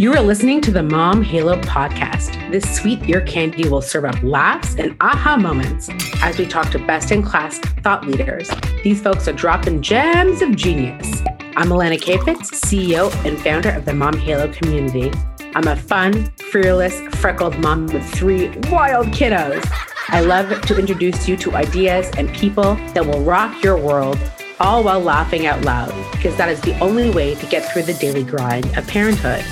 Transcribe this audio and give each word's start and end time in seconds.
You 0.00 0.14
are 0.14 0.22
listening 0.22 0.62
to 0.62 0.70
the 0.70 0.82
Mom 0.82 1.20
Halo 1.20 1.60
podcast. 1.60 2.50
This 2.50 2.64
sweet 2.74 3.06
ear 3.06 3.20
candy 3.20 3.68
will 3.68 3.82
serve 3.82 4.06
up 4.06 4.16
laughs 4.22 4.74
and 4.76 4.96
aha 5.02 5.36
moments 5.36 5.90
as 6.22 6.38
we 6.38 6.46
talk 6.46 6.70
to 6.70 6.78
best 6.78 7.12
in 7.12 7.22
class 7.22 7.58
thought 7.58 8.06
leaders. 8.06 8.50
These 8.82 9.02
folks 9.02 9.28
are 9.28 9.34
dropping 9.34 9.82
gems 9.82 10.40
of 10.40 10.56
genius. 10.56 11.20
I'm 11.54 11.68
Alana 11.68 12.00
Kayfetz, 12.00 12.50
CEO 12.50 13.12
and 13.26 13.38
founder 13.38 13.68
of 13.68 13.84
the 13.84 13.92
Mom 13.92 14.16
Halo 14.16 14.50
community. 14.50 15.12
I'm 15.54 15.68
a 15.68 15.76
fun, 15.76 16.32
fearless, 16.50 16.98
freckled 17.16 17.58
mom 17.58 17.84
with 17.88 18.10
three 18.10 18.48
wild 18.70 19.08
kiddos. 19.08 19.70
I 20.08 20.20
love 20.20 20.62
to 20.62 20.78
introduce 20.78 21.28
you 21.28 21.36
to 21.36 21.56
ideas 21.56 22.10
and 22.16 22.32
people 22.32 22.76
that 22.94 23.04
will 23.04 23.22
rock 23.22 23.62
your 23.62 23.76
world, 23.76 24.18
all 24.60 24.82
while 24.82 25.00
laughing 25.00 25.46
out 25.46 25.60
loud, 25.66 25.92
because 26.12 26.38
that 26.38 26.48
is 26.48 26.62
the 26.62 26.78
only 26.78 27.10
way 27.10 27.34
to 27.34 27.44
get 27.48 27.70
through 27.70 27.82
the 27.82 27.92
daily 27.92 28.24
grind 28.24 28.64
of 28.78 28.86
parenthood 28.88 29.44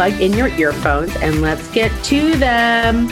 plug 0.00 0.18
in 0.18 0.32
your 0.32 0.48
earphones 0.48 1.14
and 1.16 1.42
let's 1.42 1.70
get 1.72 1.92
to 2.02 2.34
them. 2.36 3.06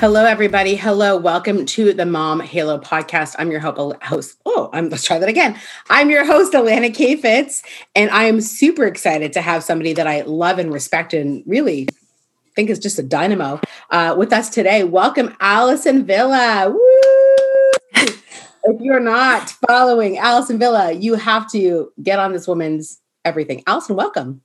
Hello, 0.00 0.24
everybody. 0.24 0.74
Hello. 0.74 1.16
Welcome 1.16 1.66
to 1.66 1.92
the 1.92 2.04
Mom 2.04 2.40
Halo 2.40 2.80
podcast. 2.80 3.36
I'm 3.38 3.52
your 3.52 3.60
host. 3.60 4.40
Oh, 4.44 4.68
I'm, 4.72 4.88
let's 4.88 5.04
try 5.04 5.20
that 5.20 5.28
again. 5.28 5.56
I'm 5.88 6.10
your 6.10 6.24
host, 6.24 6.52
Alana 6.52 6.92
Kayfetz, 6.92 7.62
and 7.94 8.10
I 8.10 8.24
am 8.24 8.40
super 8.40 8.86
excited 8.86 9.32
to 9.34 9.40
have 9.40 9.62
somebody 9.62 9.92
that 9.92 10.08
I 10.08 10.22
love 10.22 10.58
and 10.58 10.72
respect 10.72 11.14
and 11.14 11.44
really 11.46 11.86
think 12.56 12.70
is 12.70 12.80
just 12.80 12.98
a 12.98 13.04
dynamo 13.04 13.60
uh, 13.90 14.16
with 14.18 14.32
us 14.32 14.50
today. 14.50 14.82
Welcome, 14.82 15.32
Allison 15.38 16.04
Villa. 16.04 16.70
Woo! 16.70 17.15
You're 18.86 19.00
not 19.00 19.50
following 19.68 20.16
Allison 20.16 20.58
Villa, 20.58 20.92
you 20.92 21.14
have 21.14 21.50
to 21.50 21.92
get 22.02 22.20
on 22.20 22.32
this 22.32 22.46
woman's 22.46 23.00
everything. 23.24 23.64
Allison, 23.66 23.96
welcome. 23.96 24.42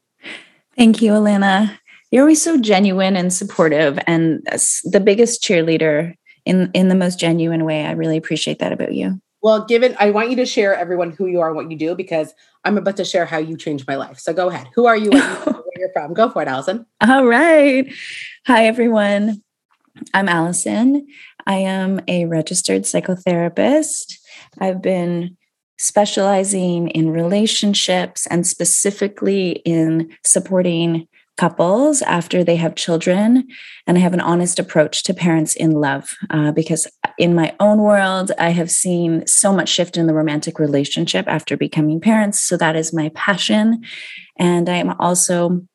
Thank 0.76 1.02
you, 1.02 1.12
Alana. 1.12 1.78
You're 2.10 2.24
always 2.24 2.42
so 2.42 2.60
genuine 2.60 3.16
and 3.16 3.32
supportive, 3.32 4.00
and 4.08 4.42
the 4.84 5.00
biggest 5.00 5.44
cheerleader 5.44 6.16
in 6.44 6.72
in 6.74 6.90
the 6.90 6.96
most 6.96 7.20
genuine 7.20 7.64
way. 7.64 7.86
I 7.86 7.92
really 7.92 8.18
appreciate 8.18 8.60
that 8.60 8.74
about 8.74 8.94
you. 8.94 9.22
Well, 9.44 9.66
given 9.66 9.96
I 10.00 10.12
want 10.12 10.32
you 10.32 10.36
to 10.38 10.46
share 10.46 10.76
everyone 10.76 11.12
who 11.12 11.28
you 11.28 11.40
are 11.40 11.48
and 11.48 11.56
what 11.56 11.70
you 11.72 11.78
do 11.78 11.96
because 11.96 12.34
I'm 12.64 12.78
about 12.78 12.98
to 12.98 13.06
share 13.06 13.26
how 13.26 13.38
you 13.38 13.58
changed 13.58 13.88
my 13.88 13.96
life. 13.96 14.20
So 14.20 14.34
go 14.34 14.50
ahead. 14.50 14.68
Who 14.76 14.88
are 14.88 14.98
you? 14.98 15.12
where 15.12 15.64
you're 15.78 15.94
from? 15.94 16.14
Go 16.14 16.30
for 16.30 16.42
it, 16.42 16.48
Allison. 16.48 16.86
All 17.02 17.26
right. 17.26 17.92
Hi, 18.48 18.66
everyone. 18.66 19.42
I'm 20.14 20.30
Allison. 20.30 21.08
I 21.48 21.56
am 21.56 22.02
a 22.08 22.26
registered 22.26 22.84
psychotherapist. 22.84 24.18
I've 24.60 24.82
been 24.82 25.38
specializing 25.78 26.90
in 26.90 27.10
relationships 27.10 28.28
and 28.28 28.46
specifically 28.46 29.52
in 29.66 30.16
supporting 30.24 31.08
couples 31.38 32.04
after 32.04 32.44
they 32.44 32.56
have 32.56 32.76
children. 32.76 33.48
And 33.88 33.98
I 33.98 34.02
have 34.02 34.14
an 34.14 34.22
honest 34.22 34.60
approach 34.60 35.02
to 35.04 35.14
parents 35.14 35.56
in 35.56 35.72
love 35.72 36.16
uh, 36.30 36.52
because 36.52 36.88
in 37.18 37.34
my 37.34 37.56
own 37.60 37.80
world, 37.80 38.32
I 38.38 38.50
have 38.50 38.70
seen 38.70 39.26
so 39.26 39.52
much 39.52 39.70
shift 39.70 39.98
in 39.98 40.06
the 40.06 40.14
romantic 40.14 40.60
relationship 40.60 41.26
after 41.28 41.58
becoming 41.58 42.00
parents. 42.00 42.40
So 42.40 42.58
that 42.58 42.76
is 42.76 42.94
my 42.94 43.10
passion. 43.16 43.82
And 44.38 44.70
I 44.70 44.76
am 44.76 44.96
also 45.00 45.66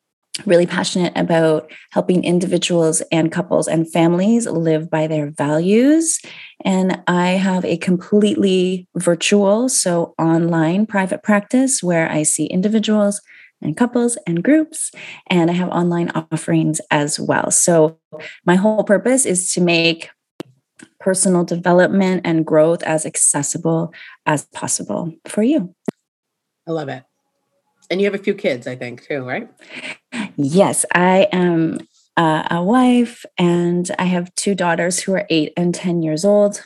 really 0.45 0.65
passionate 0.65 1.13
about 1.15 1.71
helping 1.91 2.23
individuals 2.23 3.01
and 3.11 3.31
couples 3.31 3.67
and 3.67 3.91
families 3.91 4.45
live 4.45 4.89
by 4.89 5.07
their 5.07 5.31
values. 5.31 6.19
And 6.63 7.01
I 7.07 7.29
have 7.29 7.65
a 7.65 7.77
completely 7.77 8.87
virtual, 8.95 9.69
so 9.69 10.13
online 10.19 10.85
private 10.85 11.23
practice 11.23 11.81
where 11.81 12.09
I 12.09 12.23
see 12.23 12.45
individuals 12.45 13.21
and 13.61 13.75
couples 13.75 14.17
and 14.27 14.43
groups, 14.43 14.91
and 15.27 15.49
I 15.49 15.53
have 15.53 15.69
online 15.69 16.11
offerings 16.31 16.79
as 16.91 17.19
well. 17.19 17.49
So, 17.49 17.97
my 18.45 18.55
whole 18.55 18.83
purpose 18.83 19.25
is 19.25 19.51
to 19.53 19.61
make 19.61 20.09
personal 20.99 21.43
development 21.43 22.21
and 22.23 22.45
growth 22.45 22.83
as 22.83 23.05
accessible 23.05 23.93
as 24.25 24.45
possible 24.45 25.13
for 25.25 25.41
you. 25.41 25.73
I 26.67 26.71
love 26.71 26.89
it. 26.89 27.03
And 27.89 28.01
you 28.01 28.05
have 28.05 28.19
a 28.19 28.23
few 28.23 28.33
kids, 28.33 28.67
I 28.67 28.75
think, 28.75 29.07
too, 29.07 29.23
right? 29.23 29.49
Yes, 30.37 30.85
I 30.93 31.27
am 31.31 31.79
uh, 32.15 32.47
a 32.51 32.63
wife 32.63 33.25
and 33.37 33.89
I 33.97 34.05
have 34.05 34.33
two 34.35 34.53
daughters 34.53 34.99
who 34.99 35.13
are 35.13 35.25
eight 35.29 35.51
and 35.57 35.73
10 35.73 36.03
years 36.03 36.23
old. 36.23 36.65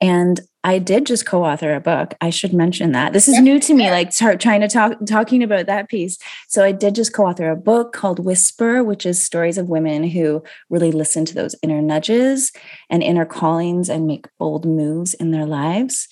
And 0.00 0.40
I 0.64 0.78
did 0.78 1.04
just 1.04 1.26
co-author 1.26 1.74
a 1.74 1.80
book. 1.80 2.14
I 2.22 2.30
should 2.30 2.54
mention 2.54 2.92
that. 2.92 3.12
This 3.12 3.28
is 3.28 3.38
new 3.38 3.60
to 3.60 3.74
me, 3.74 3.90
like 3.90 4.12
start 4.12 4.40
trying 4.40 4.62
to 4.62 4.68
talk 4.68 4.94
talking 5.06 5.42
about 5.42 5.66
that 5.66 5.90
piece. 5.90 6.18
So 6.48 6.64
I 6.64 6.72
did 6.72 6.94
just 6.94 7.12
co-author 7.12 7.50
a 7.50 7.56
book 7.56 7.92
called 7.92 8.18
Whisper, 8.18 8.82
which 8.82 9.04
is 9.04 9.22
stories 9.22 9.58
of 9.58 9.68
women 9.68 10.04
who 10.04 10.42
really 10.70 10.90
listen 10.90 11.26
to 11.26 11.34
those 11.34 11.54
inner 11.62 11.82
nudges 11.82 12.50
and 12.88 13.02
inner 13.02 13.26
callings 13.26 13.90
and 13.90 14.06
make 14.06 14.26
bold 14.38 14.64
moves 14.64 15.12
in 15.12 15.32
their 15.32 15.46
lives. 15.46 16.08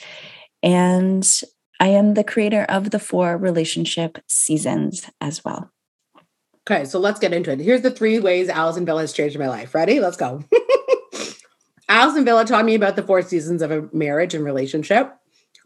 And 0.63 1.27
I 1.81 1.89
am 1.89 2.13
the 2.13 2.25
creator 2.25 2.65
of 2.65 2.91
the 2.91 3.01
four 3.01 3.39
relationship 3.39 4.19
seasons 4.29 5.11
as 5.21 5.43
well. 5.45 5.71
Okay, 6.71 6.85
so 6.85 6.99
let's 6.99 7.19
get 7.19 7.33
into 7.33 7.51
it. 7.51 7.61
Here's 7.61 7.83
the 7.83 7.91
three 7.91 8.21
ways 8.21 8.49
Allison 8.49 8.87
Villa 8.87 9.01
has 9.01 9.13
changed 9.13 9.39
my 9.39 9.49
life. 9.49 9.75
Ready? 9.75 9.99
Let's 9.99 10.17
go. 10.17 10.45
Allison 11.89 12.25
Villa 12.25 12.45
taught 12.45 12.65
me 12.65 12.75
about 12.75 12.97
the 12.97 13.03
four 13.03 13.21
seasons 13.23 13.63
of 13.63 13.71
a 13.71 13.89
marriage 13.93 14.35
and 14.35 14.45
relationship. 14.45 15.13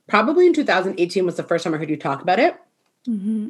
Probably 0.09 0.47
in 0.47 0.55
2018 0.55 1.27
was 1.27 1.37
the 1.37 1.43
first 1.43 1.65
time 1.65 1.75
I 1.75 1.77
heard 1.77 1.91
you 1.91 1.97
talk 1.97 2.23
about 2.23 2.39
it. 2.39 2.57
Mm-hmm. 3.07 3.49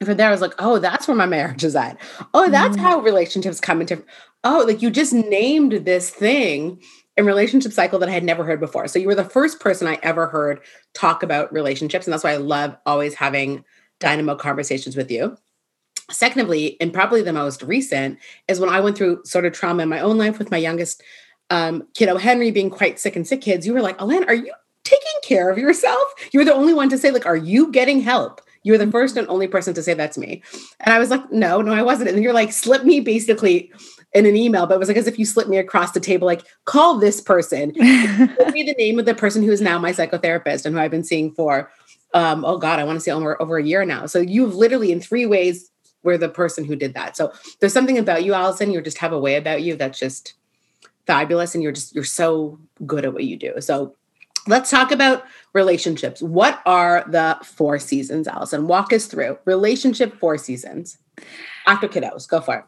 And 0.00 0.06
from 0.06 0.16
there, 0.16 0.28
I 0.28 0.32
was 0.32 0.40
like, 0.40 0.54
oh, 0.58 0.78
that's 0.78 1.06
where 1.06 1.16
my 1.16 1.26
marriage 1.26 1.62
is 1.62 1.76
at. 1.76 1.96
Oh, 2.34 2.50
that's 2.50 2.76
mm-hmm. 2.76 2.84
how 2.84 3.00
relationships 3.00 3.60
come 3.60 3.80
into. 3.80 4.02
Oh, 4.42 4.64
like 4.66 4.82
you 4.82 4.90
just 4.90 5.12
named 5.12 5.72
this 5.84 6.10
thing 6.10 6.82
in 7.16 7.24
relationship 7.24 7.72
cycle 7.72 7.98
that 8.00 8.08
I 8.08 8.12
had 8.12 8.24
never 8.24 8.44
heard 8.44 8.58
before. 8.58 8.88
So 8.88 8.98
you 8.98 9.06
were 9.06 9.14
the 9.14 9.24
first 9.24 9.60
person 9.60 9.86
I 9.86 9.98
ever 10.02 10.26
heard 10.26 10.60
talk 10.94 11.22
about 11.22 11.52
relationships. 11.52 12.06
And 12.06 12.12
that's 12.12 12.24
why 12.24 12.32
I 12.32 12.38
love 12.38 12.76
always 12.84 13.14
having 13.14 13.64
dynamo 14.00 14.34
conversations 14.34 14.96
with 14.96 15.10
you. 15.10 15.36
Secondly, 16.12 16.76
and 16.80 16.92
probably 16.92 17.22
the 17.22 17.32
most 17.32 17.62
recent, 17.62 18.18
is 18.48 18.60
when 18.60 18.70
I 18.70 18.80
went 18.80 18.96
through 18.96 19.24
sort 19.24 19.44
of 19.44 19.52
trauma 19.52 19.82
in 19.82 19.88
my 19.88 20.00
own 20.00 20.18
life 20.18 20.38
with 20.38 20.50
my 20.50 20.58
youngest 20.58 21.02
um, 21.50 21.86
kiddo, 21.94 22.16
Henry, 22.16 22.50
being 22.50 22.70
quite 22.70 22.98
sick 22.98 23.16
and 23.16 23.26
sick 23.26 23.40
kids. 23.42 23.66
You 23.66 23.74
were 23.74 23.82
like, 23.82 24.00
Alan, 24.00 24.24
are 24.24 24.34
you 24.34 24.52
taking 24.84 25.20
care 25.22 25.50
of 25.50 25.58
yourself? 25.58 26.02
You 26.32 26.40
were 26.40 26.44
the 26.44 26.54
only 26.54 26.74
one 26.74 26.88
to 26.88 26.98
say, 26.98 27.10
like, 27.10 27.26
are 27.26 27.36
you 27.36 27.70
getting 27.70 28.00
help? 28.00 28.40
You 28.62 28.72
were 28.72 28.78
the 28.78 28.90
first 28.90 29.16
and 29.16 29.28
only 29.28 29.48
person 29.48 29.74
to 29.74 29.82
say 29.82 29.94
that 29.94 30.12
to 30.12 30.20
me. 30.20 30.42
And 30.80 30.94
I 30.94 30.98
was 30.98 31.10
like, 31.10 31.32
no, 31.32 31.60
no, 31.60 31.72
I 31.72 31.82
wasn't. 31.82 32.10
And 32.10 32.22
you're 32.22 32.32
like, 32.32 32.52
slip 32.52 32.84
me 32.84 33.00
basically 33.00 33.72
in 34.14 34.24
an 34.26 34.36
email, 34.36 34.66
but 34.66 34.74
it 34.74 34.78
was 34.78 34.88
like 34.88 34.96
as 34.96 35.06
if 35.06 35.18
you 35.18 35.24
slipped 35.24 35.50
me 35.50 35.56
across 35.56 35.92
the 35.92 36.00
table, 36.00 36.26
like, 36.26 36.42
call 36.64 36.98
this 36.98 37.20
person. 37.20 37.70
Give 37.72 38.52
me 38.52 38.62
the 38.62 38.74
name 38.78 38.98
of 38.98 39.06
the 39.06 39.14
person 39.14 39.42
who 39.42 39.50
is 39.50 39.60
now 39.60 39.78
my 39.78 39.92
psychotherapist 39.92 40.64
and 40.64 40.74
who 40.74 40.80
I've 40.80 40.90
been 40.90 41.04
seeing 41.04 41.32
for, 41.32 41.70
um, 42.14 42.44
oh 42.44 42.58
God, 42.58 42.78
I 42.78 42.84
want 42.84 42.96
to 42.96 43.00
say 43.00 43.10
over, 43.10 43.40
over 43.40 43.56
a 43.56 43.64
year 43.64 43.84
now. 43.84 44.06
So 44.06 44.20
you've 44.20 44.54
literally 44.54 44.92
in 44.92 45.00
three 45.00 45.26
ways 45.26 45.71
were 46.02 46.18
the 46.18 46.28
person 46.28 46.64
who 46.64 46.76
did 46.76 46.94
that. 46.94 47.16
So 47.16 47.32
there's 47.60 47.72
something 47.72 47.98
about 47.98 48.24
you, 48.24 48.34
Allison. 48.34 48.72
You 48.72 48.80
just 48.80 48.98
have 48.98 49.12
a 49.12 49.18
way 49.18 49.36
about 49.36 49.62
you 49.62 49.76
that's 49.76 49.98
just 49.98 50.34
fabulous. 51.06 51.54
And 51.54 51.62
you're 51.62 51.72
just, 51.72 51.94
you're 51.94 52.04
so 52.04 52.58
good 52.86 53.04
at 53.04 53.12
what 53.12 53.24
you 53.24 53.36
do. 53.36 53.60
So 53.60 53.94
let's 54.46 54.70
talk 54.70 54.90
about 54.90 55.24
relationships. 55.52 56.22
What 56.22 56.60
are 56.66 57.04
the 57.08 57.38
four 57.44 57.78
seasons, 57.78 58.26
Allison? 58.26 58.66
Walk 58.66 58.92
us 58.92 59.06
through 59.06 59.38
relationship 59.44 60.18
four 60.18 60.38
seasons 60.38 60.98
after 61.66 61.88
kiddos. 61.88 62.28
Go 62.28 62.40
for 62.40 62.56
it. 62.56 62.64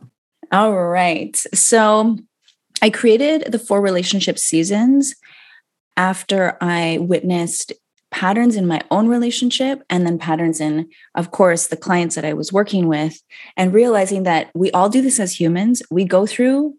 All 0.52 0.74
right. 0.74 1.36
So 1.54 2.18
I 2.82 2.90
created 2.90 3.50
the 3.50 3.58
four 3.58 3.80
relationship 3.80 4.38
seasons 4.38 5.14
after 5.96 6.56
I 6.60 6.98
witnessed 7.00 7.72
patterns 8.14 8.54
in 8.54 8.64
my 8.64 8.80
own 8.92 9.08
relationship 9.08 9.82
and 9.90 10.06
then 10.06 10.18
patterns 10.18 10.60
in, 10.60 10.88
of 11.16 11.32
course, 11.32 11.66
the 11.66 11.76
clients 11.76 12.14
that 12.14 12.24
I 12.24 12.32
was 12.32 12.52
working 12.52 12.86
with, 12.86 13.20
and 13.56 13.74
realizing 13.74 14.22
that 14.22 14.52
we 14.54 14.70
all 14.70 14.88
do 14.88 15.02
this 15.02 15.18
as 15.18 15.40
humans. 15.40 15.82
We 15.90 16.04
go 16.04 16.24
through 16.24 16.76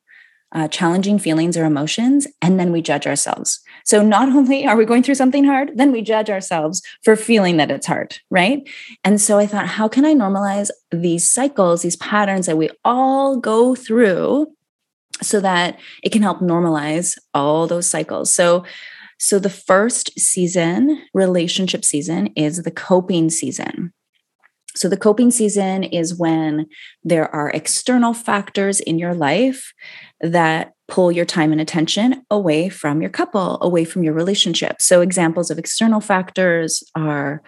uh, 0.53 0.69
challenging 0.69 1.19
feelings 1.19 1.57
or 1.57 1.65
emotions, 1.65 2.25
and 2.41 2.57
then 2.57 2.71
we 2.71 2.81
judge 2.81 3.05
ourselves. 3.05 3.59
So 3.83 4.01
not 4.01 4.29
only 4.39 4.65
are 4.65 4.77
we 4.77 4.85
going 4.85 5.03
through 5.03 5.15
something 5.15 5.43
hard, 5.43 5.71
then 5.75 5.91
we 5.91 6.01
judge 6.01 6.29
ourselves 6.29 6.81
for 7.03 7.17
feeling 7.17 7.57
that 7.57 7.69
it's 7.69 7.87
hard, 7.87 8.17
right? 8.31 8.65
And 9.03 9.19
so 9.19 9.37
I 9.37 9.45
thought, 9.45 9.67
how 9.67 9.89
can 9.89 10.05
I 10.05 10.13
normalize 10.13 10.69
these 10.89 11.29
cycles, 11.29 11.81
these 11.81 11.97
patterns 11.97 12.45
that 12.45 12.57
we 12.57 12.69
all 12.85 13.35
go 13.35 13.75
through 13.75 14.47
so 15.21 15.41
that 15.41 15.79
it 16.01 16.13
can 16.13 16.21
help 16.21 16.39
normalize 16.39 17.17
all 17.33 17.67
those 17.67 17.89
cycles? 17.89 18.33
So 18.33 18.63
so 19.25 19.39
the 19.39 19.49
first 19.49 20.19
season, 20.19 21.01
relationship 21.15 21.83
season, 21.83 22.27
is 22.35 22.61
the 22.61 22.69
coping 22.69 23.31
season. 23.31 23.91
So, 24.75 24.87
the 24.87 24.97
coping 24.97 25.31
season 25.31 25.83
is 25.83 26.13
when 26.13 26.67
there 27.03 27.33
are 27.33 27.49
external 27.49 28.13
factors 28.13 28.79
in 28.79 28.99
your 28.99 29.15
life 29.15 29.73
that 30.21 30.73
pull 30.87 31.11
your 31.11 31.25
time 31.25 31.51
and 31.51 31.59
attention 31.59 32.23
away 32.29 32.69
from 32.69 33.01
your 33.01 33.09
couple, 33.09 33.57
away 33.63 33.83
from 33.83 34.03
your 34.03 34.13
relationship. 34.13 34.79
So, 34.79 35.01
examples 35.01 35.49
of 35.49 35.57
external 35.57 36.01
factors 36.01 36.83
are 36.93 37.41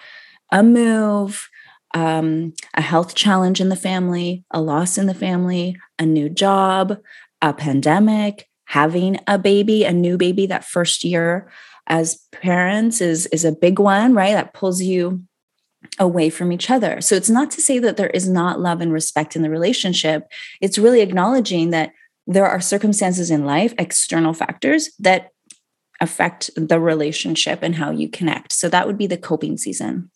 a 0.51 0.63
move, 0.63 1.47
um, 1.93 2.53
a 2.73 2.81
health 2.81 3.13
challenge 3.13 3.61
in 3.61 3.69
the 3.69 3.75
family, 3.75 4.43
a 4.49 4.59
loss 4.59 4.97
in 4.97 5.05
the 5.05 5.13
family, 5.13 5.77
a 5.99 6.07
new 6.07 6.27
job, 6.27 6.97
a 7.39 7.53
pandemic, 7.53 8.47
having 8.67 9.17
a 9.27 9.39
baby, 9.39 9.83
a 9.85 9.93
new 9.93 10.17
baby 10.17 10.45
that 10.45 10.65
first 10.65 11.03
year 11.03 11.49
as 11.87 12.19
parents 12.33 12.99
is 13.01 13.25
is 13.27 13.45
a 13.45 13.51
big 13.51 13.79
one, 13.79 14.13
right? 14.13 14.33
That 14.33 14.53
pulls 14.53 14.81
you 14.81 15.23
away 15.99 16.29
from 16.29 16.51
each 16.51 16.69
other. 16.69 16.99
So 16.99 17.15
it's 17.15 17.29
not 17.29 17.49
to 17.51 17.61
say 17.61 17.79
that 17.79 17.95
there 17.95 18.09
is 18.09 18.27
not 18.27 18.59
love 18.59 18.81
and 18.81 18.91
respect 18.91 19.35
in 19.35 19.41
the 19.41 19.49
relationship. 19.49 20.27
It's 20.59 20.77
really 20.77 21.01
acknowledging 21.01 21.69
that 21.69 21.93
there 22.25 22.45
are 22.45 22.59
circumstances 22.59 23.31
in 23.31 23.45
life, 23.45 23.73
external 23.77 24.33
factors 24.33 24.89
that 24.99 25.29
affect 26.01 26.49
the 26.55 26.79
relationship 26.79 27.59
and 27.61 27.75
how 27.75 27.91
you 27.91 28.09
connect. 28.09 28.51
So 28.51 28.67
that 28.69 28.85
would 28.85 28.97
be 28.97 29.07
the 29.07 29.17
coping 29.17 29.57
season. 29.57 30.11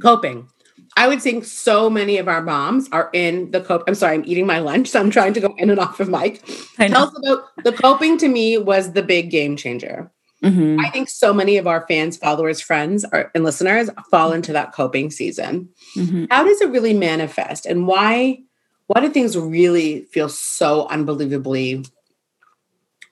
Coping. 0.00 0.48
I 0.96 1.08
would 1.08 1.20
think 1.20 1.44
so 1.44 1.90
many 1.90 2.16
of 2.16 2.26
our 2.26 2.42
moms 2.42 2.88
are 2.90 3.10
in 3.12 3.50
the 3.50 3.60
cope. 3.60 3.84
I'm 3.86 3.94
sorry, 3.94 4.14
I'm 4.14 4.24
eating 4.24 4.46
my 4.46 4.60
lunch, 4.60 4.88
so 4.88 4.98
I'm 4.98 5.10
trying 5.10 5.34
to 5.34 5.40
go 5.40 5.54
in 5.58 5.68
and 5.68 5.78
off 5.78 6.00
of 6.00 6.08
mic. 6.08 6.42
Tell 6.76 7.04
us 7.04 7.18
about 7.18 7.44
the 7.64 7.72
coping 7.72 8.16
to 8.18 8.28
me 8.28 8.56
was 8.56 8.92
the 8.92 9.02
big 9.02 9.30
game 9.30 9.56
changer. 9.56 10.10
Mm-hmm. 10.42 10.80
I 10.80 10.90
think 10.90 11.08
so 11.08 11.32
many 11.32 11.56
of 11.56 11.66
our 11.66 11.86
fans, 11.86 12.16
followers, 12.16 12.60
friends, 12.60 13.04
are, 13.04 13.30
and 13.34 13.44
listeners 13.44 13.90
fall 14.10 14.32
into 14.32 14.52
that 14.52 14.72
coping 14.72 15.10
season. 15.10 15.68
Mm-hmm. 15.96 16.26
How 16.30 16.44
does 16.44 16.60
it 16.60 16.70
really 16.70 16.94
manifest, 16.94 17.66
and 17.66 17.86
why? 17.86 18.40
Why 18.88 19.00
do 19.00 19.08
things 19.08 19.36
really 19.36 20.02
feel 20.12 20.28
so 20.28 20.86
unbelievably, 20.86 21.84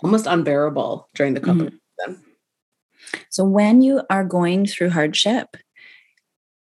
almost 0.01 0.27
unbearable 0.27 1.09
during 1.15 1.35
the 1.35 1.41
coping 1.41 1.67
mm-hmm. 1.67 2.13
season? 2.13 2.25
So 3.31 3.45
when 3.45 3.83
you 3.83 4.03
are 4.09 4.25
going 4.25 4.67
through 4.67 4.91
hardship, 4.91 5.57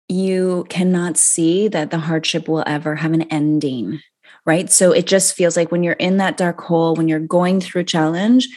you 0.09 0.67
cannot 0.69 1.17
see 1.17 1.69
that 1.69 1.91
the 1.91 1.99
hardship 1.99 2.49
will 2.49 2.65
ever 2.67 2.97
have 2.97 3.12
an 3.12 3.23
ending 3.23 4.01
right 4.47 4.71
so 4.71 4.93
it 4.93 5.06
just 5.06 5.35
feels 5.35 5.56
like 5.56 5.73
when 5.73 5.83
you're 5.83 5.95
in 5.95 6.19
that 6.19 6.37
dark 6.37 6.61
hole 6.61 6.95
when 6.95 7.09
you're 7.09 7.19
going 7.19 7.61
through 7.61 7.85
challenge 7.85 8.49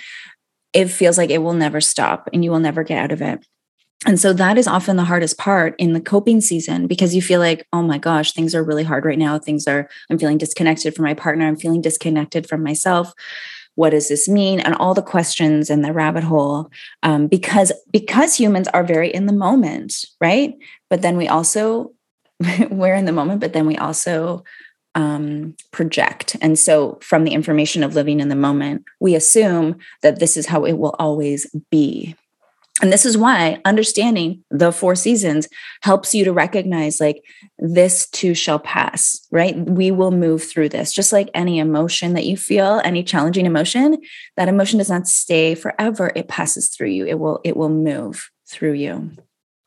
it 0.74 0.90
feels 0.90 1.18
like 1.18 1.30
it 1.30 1.40
will 1.40 1.54
never 1.54 1.82
stop 1.82 2.30
and 2.34 2.44
you 2.44 2.52
will 2.52 2.60
never 2.60 2.84
get 2.84 3.00
out 3.00 3.12
of 3.12 3.22
it. 3.22 3.46
And 4.06 4.20
so 4.20 4.32
that 4.34 4.60
is 4.60 4.68
often 4.68 4.96
the 4.96 5.04
hardest 5.04 5.38
part 5.40 5.74
in 5.80 5.94
the 5.94 6.00
coping 6.00 6.40
season 6.40 6.86
because 6.86 7.16
you 7.16 7.22
feel 7.22 7.40
like, 7.40 7.66
oh 7.74 7.82
my 7.82 7.98
gosh, 7.98 8.32
things 8.32 8.54
are 8.54 8.64
really 8.64 8.84
hard 8.84 9.04
right 9.04 9.18
now. 9.18 9.40
Things 9.40 9.68
are, 9.68 9.90
I'm 10.12 10.20
feeling 10.20 10.38
disconnected 10.38 10.96
from 10.96 11.06
my 11.06 11.16
partner. 11.16 11.48
I'm 11.48 11.56
feeling 11.56 11.82
disconnected 11.82 12.48
from 12.48 12.62
myself. 12.62 13.12
What 13.78 13.92
does 13.92 14.10
this 14.10 14.28
mean? 14.28 14.60
And 14.60 14.74
all 14.76 14.96
the 14.96 15.04
questions 15.04 15.70
and 15.70 15.86
the 15.86 15.94
rabbit 15.94 16.24
hole. 16.24 16.72
Um, 17.04 17.28
because 17.28 17.72
because 17.92 18.36
humans 18.36 18.68
are 18.70 18.84
very 18.84 19.14
in 19.14 19.28
the 19.28 19.34
moment, 19.34 20.04
right? 20.20 20.56
But 20.90 21.04
then 21.04 21.16
we 21.16 21.28
also 21.28 21.94
we're 22.72 22.96
in 22.96 23.06
the 23.06 23.12
moment, 23.12 23.40
but 23.40 23.54
then 23.54 23.68
we 23.68 23.78
also 23.78 24.44
um, 24.96 25.56
project. 25.72 26.36
And 26.42 26.58
so, 26.58 26.98
from 27.02 27.24
the 27.24 27.34
information 27.34 27.84
of 27.84 27.94
living 27.94 28.20
in 28.20 28.30
the 28.30 28.36
moment, 28.36 28.84
we 29.00 29.14
assume 29.14 29.78
that 30.02 30.20
this 30.20 30.36
is 30.36 30.48
how 30.48 30.66
it 30.66 30.80
will 30.80 30.96
always 30.98 31.46
be. 31.70 32.16
And 32.82 32.94
this 32.94 33.06
is 33.06 33.18
why 33.18 33.60
understanding 33.66 34.44
the 34.52 34.72
four 34.72 34.96
seasons 34.96 35.48
helps 35.82 36.14
you 36.14 36.24
to 36.26 36.34
recognize 36.34 37.00
like 37.00 37.24
this 37.58 38.08
too 38.10 38.36
shall 38.36 38.60
pass, 38.60 39.20
right? 39.32 39.58
We 39.58 39.90
will 39.90 40.12
move 40.12 40.44
through 40.44 40.70
this. 40.70 40.94
Just 40.94 41.12
like 41.12 41.30
any 41.34 41.58
emotion 41.58 42.14
that 42.14 42.26
you 42.26 42.38
feel, 42.38 42.82
any 42.84 43.04
challenging 43.04 43.46
emotion, 43.46 43.98
that 44.36 44.48
emotion 44.48 44.78
does 44.78 44.90
not 44.90 45.08
stay 45.08 45.56
forever. 45.56 46.12
It 46.16 46.28
passes 46.28 46.70
through 46.70 46.90
you. 46.90 47.06
It 47.08 47.20
will 47.20 47.40
it 47.44 47.58
will 47.58 47.70
move 47.70 48.30
through 48.48 48.74
you. 48.74 49.12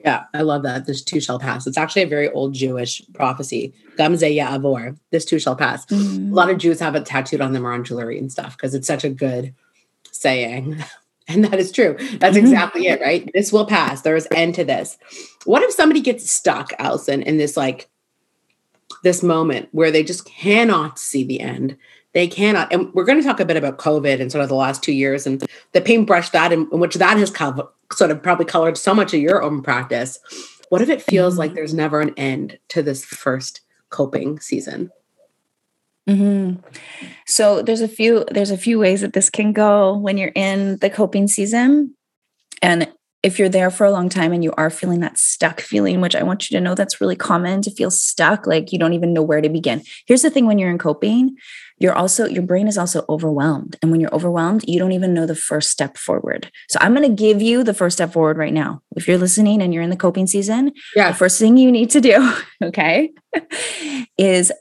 Yeah, 0.04 0.24
I 0.32 0.42
love 0.42 0.62
that. 0.62 0.86
This 0.86 1.02
too 1.02 1.20
shall 1.20 1.38
pass. 1.38 1.66
It's 1.66 1.76
actually 1.76 2.02
a 2.02 2.08
very 2.08 2.30
old 2.30 2.54
Jewish 2.54 3.02
prophecy. 3.12 3.74
Gam 3.96 4.14
zeh 4.14 4.34
ya'avor. 4.34 4.96
This 5.10 5.26
too 5.26 5.38
shall 5.38 5.56
pass. 5.56 5.84
Mm-hmm. 5.86 6.32
A 6.32 6.34
lot 6.34 6.48
of 6.48 6.58
Jews 6.58 6.80
have 6.80 6.94
it 6.94 7.04
tattooed 7.04 7.42
on 7.42 7.52
them 7.52 7.66
or 7.66 7.72
on 7.72 7.84
jewelry 7.84 8.18
and 8.18 8.32
stuff 8.32 8.56
because 8.56 8.74
it's 8.74 8.86
such 8.86 9.04
a 9.04 9.10
good 9.10 9.54
saying. 10.10 10.82
And 11.30 11.44
that 11.44 11.58
is 11.60 11.70
true. 11.70 11.96
That's 12.18 12.36
mm-hmm. 12.36 12.46
exactly 12.46 12.86
it, 12.86 13.00
right? 13.00 13.30
This 13.32 13.52
will 13.52 13.66
pass. 13.66 14.02
There 14.02 14.16
is 14.16 14.26
end 14.34 14.54
to 14.56 14.64
this. 14.64 14.98
What 15.44 15.62
if 15.62 15.72
somebody 15.72 16.00
gets 16.00 16.30
stuck, 16.30 16.72
Allison, 16.78 17.22
in 17.22 17.36
this 17.36 17.56
like 17.56 17.88
this 19.04 19.22
moment 19.22 19.68
where 19.70 19.90
they 19.90 20.02
just 20.02 20.24
cannot 20.24 20.98
see 20.98 21.22
the 21.22 21.40
end? 21.40 21.76
They 22.12 22.26
cannot. 22.26 22.72
And 22.72 22.92
we're 22.94 23.04
going 23.04 23.20
to 23.20 23.26
talk 23.26 23.38
a 23.38 23.44
bit 23.44 23.56
about 23.56 23.78
COVID 23.78 24.20
and 24.20 24.32
sort 24.32 24.42
of 24.42 24.48
the 24.48 24.56
last 24.56 24.82
two 24.82 24.92
years 24.92 25.26
and 25.26 25.46
the 25.72 25.80
paintbrush 25.80 26.30
that 26.30 26.52
in, 26.52 26.68
in 26.72 26.80
which 26.80 26.96
that 26.96 27.16
has 27.16 27.30
covered 27.30 27.66
sort 27.92 28.10
of 28.10 28.22
probably 28.22 28.46
colored 28.46 28.76
so 28.76 28.94
much 28.94 29.14
of 29.14 29.20
your 29.20 29.42
own 29.42 29.62
practice. 29.62 30.18
What 30.70 30.82
if 30.82 30.88
it 30.88 31.02
feels 31.02 31.34
mm-hmm. 31.34 31.38
like 31.40 31.54
there's 31.54 31.74
never 31.74 32.00
an 32.00 32.14
end 32.16 32.58
to 32.68 32.82
this 32.82 33.04
first 33.04 33.60
coping 33.90 34.40
season? 34.40 34.90
Mm-hmm. 36.08 36.60
So 37.26 37.62
there's 37.62 37.80
a 37.80 37.88
few 37.88 38.24
there's 38.30 38.50
a 38.50 38.56
few 38.58 38.78
ways 38.78 39.00
that 39.02 39.12
this 39.12 39.30
can 39.30 39.52
go 39.52 39.96
when 39.96 40.18
you're 40.18 40.32
in 40.34 40.78
the 40.78 40.90
coping 40.90 41.28
season, 41.28 41.94
and 42.62 42.90
if 43.22 43.38
you're 43.38 43.50
there 43.50 43.70
for 43.70 43.84
a 43.84 43.90
long 43.90 44.08
time 44.08 44.32
and 44.32 44.42
you 44.42 44.52
are 44.56 44.70
feeling 44.70 45.00
that 45.00 45.18
stuck 45.18 45.60
feeling, 45.60 46.00
which 46.00 46.16
I 46.16 46.22
want 46.22 46.50
you 46.50 46.56
to 46.56 46.60
know 46.60 46.74
that's 46.74 47.02
really 47.02 47.16
common 47.16 47.60
to 47.62 47.70
feel 47.70 47.90
stuck, 47.90 48.46
like 48.46 48.72
you 48.72 48.78
don't 48.78 48.94
even 48.94 49.12
know 49.12 49.22
where 49.22 49.42
to 49.42 49.48
begin. 49.50 49.82
Here's 50.06 50.22
the 50.22 50.30
thing: 50.30 50.46
when 50.46 50.58
you're 50.58 50.70
in 50.70 50.78
coping, 50.78 51.36
you're 51.80 51.94
also 51.94 52.26
your 52.26 52.42
brain 52.42 52.68
is 52.68 52.78
also 52.78 53.04
overwhelmed 53.08 53.76
and 53.82 53.90
when 53.90 54.00
you're 54.00 54.14
overwhelmed 54.14 54.62
you 54.68 54.78
don't 54.78 54.92
even 54.92 55.12
know 55.12 55.26
the 55.26 55.34
first 55.34 55.70
step 55.70 55.96
forward 55.96 56.52
so 56.68 56.78
i'm 56.80 56.94
going 56.94 57.08
to 57.08 57.22
give 57.22 57.42
you 57.42 57.64
the 57.64 57.74
first 57.74 57.96
step 57.96 58.12
forward 58.12 58.36
right 58.36 58.52
now 58.52 58.80
if 58.94 59.08
you're 59.08 59.18
listening 59.18 59.60
and 59.60 59.74
you're 59.74 59.82
in 59.82 59.90
the 59.90 59.96
coping 59.96 60.26
season 60.26 60.70
yeah. 60.94 61.10
the 61.10 61.16
first 61.16 61.38
thing 61.40 61.56
you 61.56 61.72
need 61.72 61.90
to 61.90 62.00
do 62.00 62.32
okay 62.62 63.10
is 64.18 64.52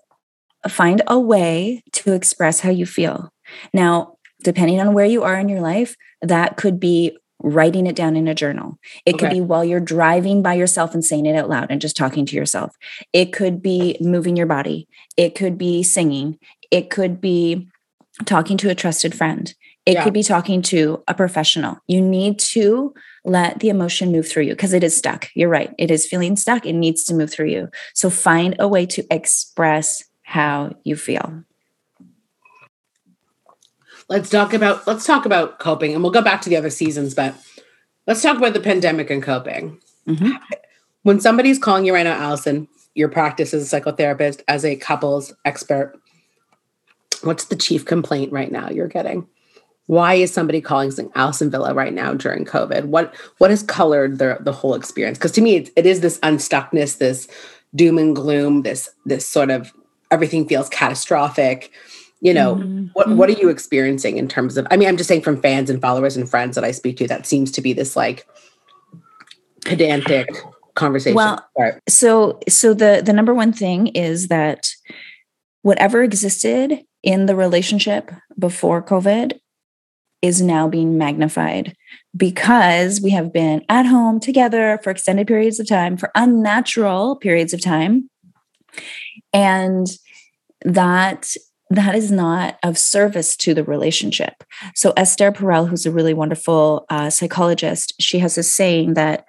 find 0.68 1.02
a 1.08 1.20
way 1.20 1.84
to 1.94 2.14
express 2.14 2.60
how 2.60 2.70
you 2.70 2.86
feel 2.86 3.32
now 3.74 4.18
depending 4.44 4.80
on 4.80 4.94
where 4.94 5.06
you 5.06 5.24
are 5.24 5.40
in 5.40 5.50
your 5.50 5.62
life 5.62 5.96
that 6.22 6.58
could 6.58 6.80
be 6.80 7.18
writing 7.42 7.88
it 7.88 7.96
down 7.96 8.18
in 8.18 8.28
a 8.28 8.36
journal. 8.36 8.78
It 9.06 9.16
okay. 9.16 9.28
could 9.28 9.34
be 9.34 9.42
while 9.42 9.64
you're 9.64 9.80
driving 9.80 10.42
by 10.42 10.56
yourself 10.56 10.94
and 10.94 11.04
saying 11.04 11.26
it 11.26 11.36
out 11.36 11.50
loud 11.50 11.68
and 11.70 11.80
just 11.80 11.96
talking 11.96 12.26
to 12.26 12.36
yourself. 12.36 12.76
It 13.14 13.32
could 13.32 13.62
be 13.62 13.98
moving 14.02 14.36
your 14.36 14.46
body. 14.46 14.88
It 15.16 15.36
could 15.36 15.58
be 15.58 15.84
singing. 15.84 16.38
It 16.70 16.90
could 16.90 17.22
be 17.22 17.70
talking 18.26 18.58
to 18.58 18.70
a 18.70 18.76
trusted 18.76 19.16
friend. 19.16 19.54
It 19.86 19.94
yeah. 19.94 20.04
could 20.04 20.14
be 20.14 20.24
talking 20.24 20.62
to 20.64 21.02
a 21.08 21.14
professional. 21.14 21.78
You 21.88 22.02
need 22.02 22.40
to 22.40 22.94
let 23.24 23.60
the 23.60 23.70
emotion 23.70 24.12
move 24.12 24.28
through 24.28 24.44
you 24.44 24.52
because 24.52 24.74
it 24.74 24.84
is 24.84 24.96
stuck. 24.96 25.30
You're 25.34 25.50
right. 25.50 25.74
It 25.78 25.90
is 25.90 26.06
feeling 26.06 26.36
stuck. 26.36 26.66
It 26.66 26.74
needs 26.74 27.06
to 27.06 27.14
move 27.14 27.32
through 27.32 27.48
you. 27.48 27.70
So 27.94 28.10
find 28.10 28.56
a 28.60 28.68
way 28.68 28.86
to 28.88 29.04
express 29.10 30.04
how 30.30 30.76
you 30.84 30.96
feel. 30.96 31.44
Let's 34.08 34.30
talk 34.30 34.54
about 34.54 34.86
let's 34.88 35.06
talk 35.06 35.26
about 35.26 35.60
coping 35.60 35.94
and 35.94 36.04
we'll 36.04 36.12
go 36.12 36.22
back 36.22 36.42
to 36.42 36.50
the 36.50 36.58
other 36.58 36.70
seasons, 36.70 37.14
but 37.14 37.36
let's 38.08 38.22
talk 38.22 38.38
about 38.38 38.54
the 38.54 38.60
pandemic 38.60 39.10
and 39.10 39.22
coping. 39.24 39.80
Mm-hmm. 40.08 40.32
When 41.04 41.20
somebody's 41.20 41.60
calling 41.60 41.86
you 41.86 41.94
right 41.94 42.04
now, 42.04 42.20
Allison, 42.20 42.68
your 42.94 43.10
practice 43.10 43.54
as 43.54 43.72
a 43.72 43.82
psychotherapist, 43.82 44.42
as 44.48 44.66
a 44.66 44.76
couples 44.76 45.34
expert, 45.46 46.00
What's 47.24 47.46
the 47.46 47.56
chief 47.56 47.86
complaint 47.86 48.32
right 48.32 48.52
now 48.52 48.70
you're 48.70 48.88
getting? 48.88 49.28
Why 49.88 50.14
is 50.16 50.32
somebody 50.32 50.62
calling 50.62 50.92
Allison 51.16 51.50
Villa 51.50 51.74
right 51.74 51.94
now 51.94 52.14
during 52.14 52.46
COVID? 52.46 52.86
What 52.86 53.14
what 53.40 53.50
has 53.50 53.64
colored 53.64 54.20
the 54.20 54.38
the 54.40 54.54
whole 54.54 54.76
experience? 54.76 55.18
Because 55.18 55.32
to 55.34 55.42
me, 55.42 55.58
it, 55.58 55.70
it 55.76 55.86
is 55.86 56.02
this 56.02 56.20
unstuckness, 56.20 56.98
this 56.98 57.28
doom 57.76 57.98
and 57.98 58.16
gloom, 58.16 58.62
this 58.62 58.90
this 59.06 59.28
sort 59.28 59.50
of 59.50 59.74
everything 60.12 60.48
feels 60.48 60.70
catastrophic. 60.70 61.72
You 62.22 62.34
know, 62.34 62.56
mm-hmm. 62.56 62.88
what 62.94 63.10
what 63.10 63.30
are 63.30 63.34
you 63.34 63.50
experiencing 63.50 64.18
in 64.18 64.28
terms 64.28 64.58
of? 64.58 64.68
I 64.70 64.78
mean, 64.78 64.90
I'm 64.90 64.98
just 64.98 65.08
saying 65.08 65.22
from 65.22 65.42
fans 65.42 65.70
and 65.70 65.82
followers 65.82 66.18
and 66.18 66.30
friends 66.30 66.56
that 66.56 66.66
I 66.66 66.72
speak 66.72 66.98
to, 66.98 67.08
that 67.08 67.26
seems 67.26 67.52
to 67.52 67.62
be 67.62 67.72
this 67.72 67.96
like 67.96 68.28
pedantic 69.66 70.28
conversation. 70.76 71.16
Well, 71.16 71.48
so 71.88 72.40
so 72.50 72.74
the 72.74 73.02
the 73.06 73.14
number 73.14 73.34
one 73.34 73.54
thing 73.54 73.88
is 73.88 74.28
that 74.28 74.70
whatever 75.62 76.04
existed 76.04 76.80
in 77.04 77.26
the 77.26 77.36
relationship 77.36 78.12
before 78.38 78.82
COVID 78.82 79.40
is 80.22 80.42
now 80.42 80.68
being 80.68 80.98
magnified 80.98 81.76
because 82.16 83.00
we 83.02 83.12
have 83.12 83.32
been 83.32 83.64
at 83.70 83.86
home 83.86 84.20
together 84.20 84.80
for 84.84 84.90
extended 84.90 85.28
periods 85.28 85.60
of 85.60 85.68
time, 85.68 85.96
for 85.96 86.12
unnatural 86.16 87.16
periods 87.16 87.54
of 87.54 87.62
time. 87.62 88.10
And 89.34 89.88
that 90.64 91.36
that 91.72 91.94
is 91.94 92.12
not 92.12 92.58
of 92.64 92.78
service 92.78 93.38
to 93.38 93.54
the 93.54 93.64
relationship. 93.64 94.44
So 94.74 94.92
Esther 94.98 95.32
Perel, 95.32 95.70
who's 95.70 95.86
a 95.86 95.92
really 95.92 96.16
wonderful 96.16 96.86
uh, 96.90 97.12
psychologist, 97.12 97.94
she 98.00 98.20
has 98.20 98.38
a 98.38 98.44
saying 98.44 98.96
that 98.96 99.26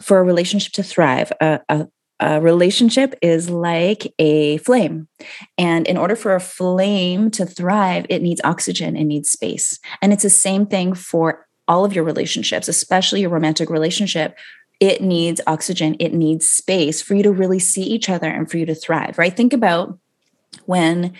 for 0.00 0.18
a 0.18 0.22
relationship 0.22 0.72
to 0.74 0.82
thrive, 0.82 1.32
a, 1.40 1.60
a, 1.68 1.88
a 2.20 2.40
relationship 2.40 3.14
is 3.22 3.50
like 3.50 4.12
a 4.18 4.58
flame. 4.58 5.08
And 5.58 5.86
in 5.88 5.96
order 5.96 6.14
for 6.14 6.34
a 6.34 6.40
flame 6.40 7.30
to 7.32 7.44
thrive, 7.44 8.06
it 8.08 8.22
needs 8.22 8.40
oxygen, 8.44 8.96
it 8.96 9.04
needs 9.04 9.30
space. 9.30 9.78
And 10.00 10.12
it's 10.12 10.22
the 10.22 10.30
same 10.30 10.66
thing 10.66 10.94
for 10.94 11.46
all 11.66 11.84
of 11.84 11.94
your 11.94 12.04
relationships, 12.04 12.68
especially 12.68 13.20
your 13.20 13.30
romantic 13.30 13.68
relationship. 13.68 14.36
It 14.80 15.02
needs 15.02 15.40
oxygen, 15.46 15.96
it 16.00 16.14
needs 16.14 16.48
space 16.48 17.02
for 17.02 17.14
you 17.14 17.22
to 17.22 17.32
really 17.32 17.58
see 17.58 17.82
each 17.82 18.08
other 18.08 18.28
and 18.28 18.50
for 18.50 18.56
you 18.56 18.66
to 18.66 18.74
thrive, 18.74 19.18
right? 19.18 19.36
Think 19.36 19.52
about 19.52 19.98
when 20.64 21.14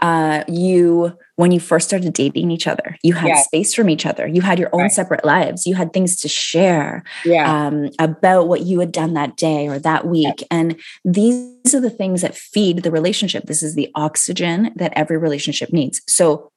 uh, 0.00 0.42
you 0.48 1.16
when 1.36 1.52
you 1.52 1.60
first 1.60 1.86
started 1.86 2.12
dating 2.12 2.50
each 2.50 2.66
other 2.66 2.96
you 3.02 3.14
had 3.14 3.28
yeah. 3.28 3.40
space 3.40 3.72
from 3.72 3.88
each 3.88 4.04
other 4.04 4.26
you 4.26 4.42
had 4.42 4.58
your 4.58 4.68
own 4.72 4.82
right. 4.82 4.92
separate 4.92 5.24
lives 5.24 5.66
you 5.66 5.74
had 5.74 5.92
things 5.92 6.16
to 6.16 6.28
share 6.28 7.04
yeah. 7.24 7.66
um, 7.66 7.90
about 7.98 8.48
what 8.48 8.62
you 8.62 8.80
had 8.80 8.90
done 8.92 9.14
that 9.14 9.36
day 9.36 9.68
or 9.68 9.78
that 9.78 10.06
week 10.06 10.40
yeah. 10.40 10.46
and 10.50 10.80
these 11.04 11.74
are 11.74 11.80
the 11.80 11.90
things 11.90 12.22
that 12.22 12.36
feed 12.36 12.82
the 12.82 12.90
relationship 12.90 13.44
this 13.44 13.62
is 13.62 13.76
the 13.76 13.90
oxygen 13.94 14.72
that 14.74 14.92
every 14.96 15.16
relationship 15.16 15.72
needs 15.72 16.02
so 16.06 16.50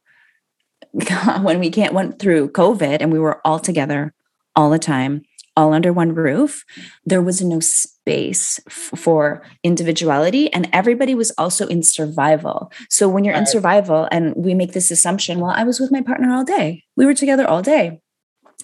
when 1.41 1.59
we 1.59 1.69
can't 1.69 1.93
went 1.93 2.19
through 2.19 2.49
covid 2.49 2.97
and 3.01 3.11
we 3.11 3.19
were 3.19 3.39
all 3.45 3.59
together 3.59 4.13
all 4.55 4.71
the 4.71 4.79
time 4.79 5.23
all 5.57 5.73
under 5.73 5.91
one 5.91 6.13
roof, 6.13 6.63
there 7.03 7.21
was 7.21 7.41
no 7.41 7.59
space 7.59 8.59
f- 8.67 8.91
for 8.95 9.43
individuality. 9.63 10.53
And 10.53 10.69
everybody 10.71 11.15
was 11.15 11.31
also 11.31 11.67
in 11.67 11.83
survival. 11.83 12.71
So 12.89 13.09
when 13.09 13.25
you're 13.25 13.35
in 13.35 13.47
survival, 13.47 14.07
and 14.11 14.33
we 14.35 14.53
make 14.53 14.73
this 14.73 14.91
assumption, 14.91 15.39
well, 15.39 15.51
I 15.51 15.63
was 15.63 15.79
with 15.79 15.91
my 15.91 16.01
partner 16.01 16.31
all 16.31 16.45
day, 16.45 16.83
we 16.95 17.05
were 17.05 17.15
together 17.15 17.45
all 17.45 17.61
day. 17.61 17.99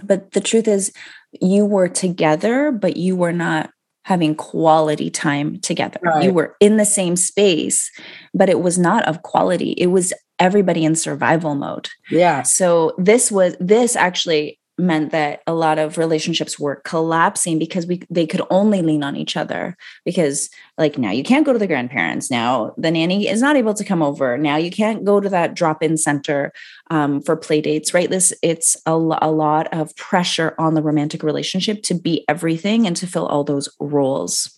But 0.03 0.31
the 0.31 0.41
truth 0.41 0.67
is, 0.67 0.93
you 1.41 1.65
were 1.65 1.89
together, 1.89 2.71
but 2.71 2.95
you 2.95 3.15
were 3.15 3.33
not 3.33 3.71
having 4.05 4.35
quality 4.35 5.09
time 5.09 5.59
together. 5.61 5.99
Right. 6.03 6.25
You 6.25 6.33
were 6.33 6.55
in 6.59 6.77
the 6.77 6.85
same 6.85 7.15
space, 7.15 7.89
but 8.33 8.49
it 8.49 8.59
was 8.59 8.77
not 8.77 9.03
of 9.05 9.23
quality. 9.23 9.71
It 9.71 9.87
was 9.87 10.13
everybody 10.39 10.83
in 10.83 10.95
survival 10.95 11.55
mode. 11.55 11.89
Yeah. 12.11 12.43
So 12.43 12.93
this 12.97 13.31
was 13.31 13.55
this 13.59 13.95
actually 13.95 14.59
meant 14.77 15.11
that 15.11 15.41
a 15.45 15.53
lot 15.53 15.77
of 15.77 15.97
relationships 15.97 16.59
were 16.59 16.81
collapsing 16.83 17.59
because 17.59 17.85
we 17.85 18.01
they 18.09 18.25
could 18.25 18.41
only 18.49 18.81
lean 18.81 19.03
on 19.03 19.15
each 19.15 19.37
other 19.37 19.77
because 20.03 20.49
like 20.79 20.97
now 20.97 21.11
you 21.11 21.23
can't 21.23 21.45
go 21.45 21.53
to 21.53 21.59
the 21.59 21.67
grandparents. 21.67 22.31
Now 22.31 22.73
the 22.77 22.89
nanny 22.89 23.27
is 23.27 23.41
not 23.41 23.55
able 23.55 23.75
to 23.75 23.83
come 23.83 24.01
over. 24.01 24.37
Now 24.37 24.55
you 24.55 24.71
can't 24.71 25.05
go 25.05 25.19
to 25.19 25.29
that 25.29 25.53
drop-in 25.53 25.97
center 25.97 26.51
um, 26.89 27.21
for 27.21 27.35
play 27.35 27.61
dates 27.61 27.93
right? 27.93 28.09
This 28.09 28.33
it's 28.41 28.75
a, 28.85 28.93
a 28.93 29.31
lot 29.31 29.71
of 29.71 29.95
pressure 29.95 30.55
on 30.57 30.73
the 30.73 30.81
romantic 30.81 31.21
relationship 31.21 31.83
to 31.83 31.93
be 31.93 32.25
everything 32.27 32.87
and 32.87 32.95
to 32.97 33.05
fill 33.05 33.27
all 33.27 33.43
those 33.43 33.69
roles. 33.79 34.57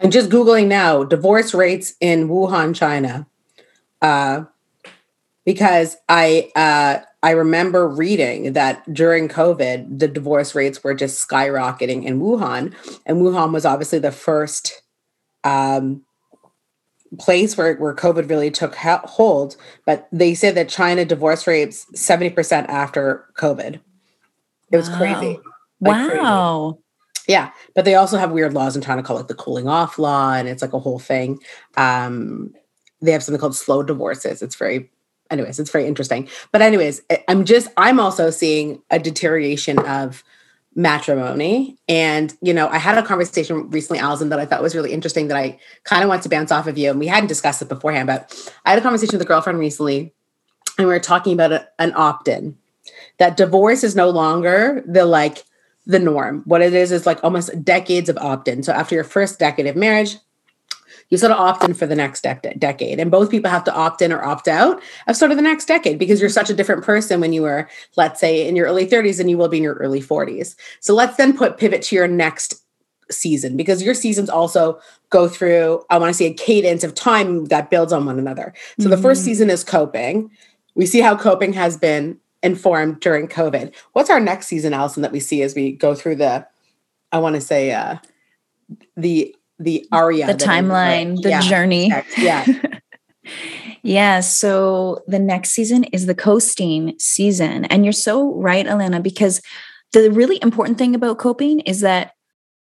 And 0.00 0.12
just 0.12 0.30
googling 0.30 0.68
now 0.68 1.02
divorce 1.02 1.54
rates 1.54 1.94
in 2.00 2.28
wuhan 2.28 2.74
china. 2.74 3.26
Uh, 4.00 4.44
because 5.44 5.96
i 6.08 6.50
uh, 6.54 7.04
I 7.22 7.30
remember 7.30 7.86
reading 7.86 8.54
that 8.54 8.92
during 8.92 9.28
COVID, 9.28 9.98
the 9.98 10.08
divorce 10.08 10.54
rates 10.54 10.82
were 10.82 10.94
just 10.94 11.26
skyrocketing 11.26 12.04
in 12.04 12.20
Wuhan. 12.20 12.74
And 13.06 13.18
Wuhan 13.18 13.52
was 13.52 13.64
obviously 13.64 14.00
the 14.00 14.10
first 14.10 14.82
um, 15.44 16.04
place 17.18 17.56
where, 17.56 17.76
where 17.76 17.94
COVID 17.94 18.28
really 18.28 18.50
took 18.50 18.74
hold. 18.74 19.56
But 19.86 20.08
they 20.10 20.34
said 20.34 20.56
that 20.56 20.68
China 20.68 21.04
divorce 21.04 21.46
rates 21.46 21.86
70% 21.94 22.66
after 22.68 23.26
COVID. 23.36 23.80
It 24.72 24.76
was 24.76 24.90
wow. 24.90 24.96
crazy. 24.96 25.38
Like 25.80 26.10
wow. 26.10 26.72
Crazy. 26.72 26.78
Yeah. 27.28 27.50
But 27.76 27.84
they 27.84 27.94
also 27.94 28.18
have 28.18 28.32
weird 28.32 28.52
laws 28.52 28.74
in 28.74 28.82
China 28.82 29.02
called 29.02 29.20
like 29.20 29.28
the 29.28 29.34
cooling 29.34 29.68
off 29.68 29.96
law. 29.96 30.32
And 30.32 30.48
it's 30.48 30.62
like 30.62 30.72
a 30.72 30.80
whole 30.80 30.98
thing. 30.98 31.38
Um, 31.76 32.52
they 33.00 33.12
have 33.12 33.22
something 33.22 33.40
called 33.40 33.54
slow 33.54 33.84
divorces. 33.84 34.42
It's 34.42 34.56
very 34.56 34.90
anyways, 35.32 35.58
it's 35.58 35.70
very 35.70 35.86
interesting. 35.86 36.28
But 36.52 36.62
anyways, 36.62 37.02
I'm 37.26 37.44
just 37.44 37.68
I'm 37.76 37.98
also 37.98 38.30
seeing 38.30 38.82
a 38.90 38.98
deterioration 38.98 39.78
of 39.80 40.22
matrimony. 40.74 41.76
And, 41.88 42.34
you 42.40 42.54
know, 42.54 42.68
I 42.68 42.78
had 42.78 42.96
a 42.96 43.02
conversation 43.02 43.68
recently, 43.70 43.98
Allison, 43.98 44.30
that 44.30 44.38
I 44.38 44.46
thought 44.46 44.62
was 44.62 44.74
really 44.74 44.92
interesting 44.92 45.28
that 45.28 45.36
I 45.36 45.58
kind 45.84 46.02
of 46.02 46.08
want 46.08 46.22
to 46.22 46.28
bounce 46.28 46.50
off 46.50 46.66
of 46.66 46.78
you. 46.78 46.90
And 46.90 46.98
we 46.98 47.06
hadn't 47.06 47.28
discussed 47.28 47.60
it 47.60 47.68
beforehand, 47.68 48.06
but 48.06 48.52
I 48.64 48.70
had 48.70 48.78
a 48.78 48.82
conversation 48.82 49.18
with 49.18 49.22
a 49.22 49.28
girlfriend 49.28 49.58
recently, 49.58 50.14
and 50.78 50.86
we 50.86 50.94
were 50.94 51.00
talking 51.00 51.34
about 51.34 51.52
a, 51.52 51.68
an 51.78 51.92
opt-in. 51.94 52.56
That 53.18 53.36
divorce 53.36 53.84
is 53.84 53.94
no 53.94 54.08
longer 54.08 54.82
the 54.86 55.04
like 55.04 55.44
the 55.84 55.98
norm. 55.98 56.42
What 56.46 56.62
it 56.62 56.72
is 56.72 56.90
is 56.90 57.06
like 57.06 57.22
almost 57.22 57.64
decades 57.64 58.08
of 58.08 58.16
opt-in. 58.18 58.62
So 58.62 58.72
after 58.72 58.94
your 58.94 59.04
first 59.04 59.38
decade 59.38 59.66
of 59.66 59.76
marriage, 59.76 60.16
you 61.12 61.18
sort 61.18 61.30
of 61.30 61.38
opt 61.38 61.62
in 61.62 61.74
for 61.74 61.86
the 61.86 61.94
next 61.94 62.22
de- 62.22 62.54
decade. 62.56 62.98
And 62.98 63.10
both 63.10 63.30
people 63.30 63.50
have 63.50 63.64
to 63.64 63.74
opt 63.74 64.00
in 64.00 64.12
or 64.12 64.24
opt 64.24 64.48
out 64.48 64.82
of 65.06 65.14
sort 65.14 65.30
of 65.30 65.36
the 65.36 65.42
next 65.42 65.66
decade 65.66 65.98
because 65.98 66.22
you're 66.22 66.30
such 66.30 66.48
a 66.48 66.54
different 66.54 66.84
person 66.84 67.20
when 67.20 67.34
you 67.34 67.42
were, 67.42 67.68
let's 67.96 68.18
say, 68.18 68.48
in 68.48 68.56
your 68.56 68.66
early 68.66 68.86
30s 68.86 69.20
and 69.20 69.28
you 69.28 69.36
will 69.36 69.48
be 69.48 69.58
in 69.58 69.62
your 69.62 69.74
early 69.74 70.00
40s. 70.00 70.56
So 70.80 70.94
let's 70.94 71.18
then 71.18 71.36
put 71.36 71.58
pivot 71.58 71.82
to 71.82 71.96
your 71.96 72.08
next 72.08 72.64
season 73.10 73.58
because 73.58 73.82
your 73.82 73.92
seasons 73.92 74.30
also 74.30 74.80
go 75.10 75.28
through, 75.28 75.84
I 75.90 75.98
want 75.98 76.08
to 76.08 76.14
say, 76.14 76.24
a 76.24 76.32
cadence 76.32 76.82
of 76.82 76.94
time 76.94 77.44
that 77.46 77.68
builds 77.68 77.92
on 77.92 78.06
one 78.06 78.18
another. 78.18 78.54
So 78.78 78.84
mm-hmm. 78.84 78.92
the 78.92 78.96
first 78.96 79.20
mm-hmm. 79.20 79.26
season 79.26 79.50
is 79.50 79.62
coping. 79.62 80.30
We 80.76 80.86
see 80.86 81.02
how 81.02 81.14
coping 81.14 81.52
has 81.52 81.76
been 81.76 82.18
informed 82.42 83.00
during 83.00 83.28
COVID. 83.28 83.74
What's 83.92 84.08
our 84.08 84.18
next 84.18 84.46
season, 84.46 84.72
Allison, 84.72 85.02
that 85.02 85.12
we 85.12 85.20
see 85.20 85.42
as 85.42 85.54
we 85.54 85.72
go 85.72 85.94
through 85.94 86.16
the, 86.16 86.46
I 87.12 87.18
want 87.18 87.34
to 87.34 87.42
say, 87.42 87.72
uh, 87.72 87.96
the 88.96 89.36
the 89.62 89.86
aria 89.92 90.26
the 90.26 90.34
timeline 90.34 91.20
the 91.22 91.30
yeah, 91.30 91.40
journey. 91.40 91.92
Yeah. 92.18 92.46
Yeah 93.84 94.20
so 94.20 95.02
the 95.06 95.18
next 95.18 95.50
season 95.50 95.84
is 95.84 96.06
the 96.06 96.14
coasting 96.14 96.94
season. 96.98 97.64
And 97.66 97.84
you're 97.84 97.92
so 97.92 98.34
right 98.34 98.66
alana 98.66 99.02
because 99.02 99.40
the 99.92 100.10
really 100.10 100.38
important 100.42 100.78
thing 100.78 100.94
about 100.94 101.18
coping 101.18 101.60
is 101.60 101.80
that 101.80 102.12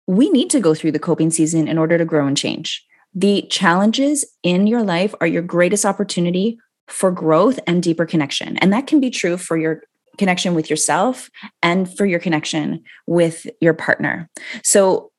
we 0.07 0.31
need 0.31 0.51
to 0.51 0.61
go 0.61 0.75
through 0.75 0.93
the 0.93 0.99
coping 0.99 1.31
season 1.31 1.69
in 1.69 1.79
order 1.79 1.99
to 1.99 2.05
grow 2.05 2.27
and 2.27 2.37
change. 2.37 2.85
The 3.15 3.43
challenges 3.51 4.25
in 4.43 4.67
your 4.67 4.83
life 4.83 5.15
are 5.21 5.27
your 5.27 5.43
greatest 5.43 5.85
opportunity 5.85 6.59
for 6.87 7.11
growth 7.11 7.59
and 7.67 7.83
deeper 7.83 8.07
connection. 8.07 8.57
And 8.59 8.73
that 8.73 8.87
can 8.87 9.01
be 9.01 9.11
true 9.11 9.37
for 9.37 9.57
your 9.57 9.83
connection 10.17 10.55
with 10.55 10.71
yourself 10.71 11.31
and 11.63 11.95
for 11.97 12.07
your 12.07 12.19
connection 12.19 12.83
with 13.07 13.47
your 13.61 13.75
partner. 13.75 14.29
So 14.63 15.11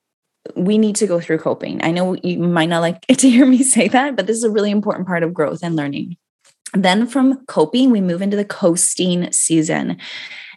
we 0.55 0.77
need 0.77 0.95
to 0.97 1.07
go 1.07 1.19
through 1.19 1.39
coping. 1.39 1.83
I 1.83 1.91
know 1.91 2.15
you 2.23 2.39
might 2.39 2.69
not 2.69 2.79
like 2.79 3.01
to 3.07 3.29
hear 3.29 3.45
me 3.45 3.63
say 3.63 3.87
that, 3.89 4.15
but 4.15 4.27
this 4.27 4.37
is 4.37 4.43
a 4.43 4.49
really 4.49 4.71
important 4.71 5.07
part 5.07 5.23
of 5.23 5.33
growth 5.33 5.59
and 5.63 5.75
learning. 5.75 6.17
Then 6.73 7.07
from 7.07 7.45
coping, 7.47 7.89
we 7.89 8.01
move 8.01 8.21
into 8.21 8.37
the 8.37 8.45
coasting 8.45 9.31
season. 9.31 9.97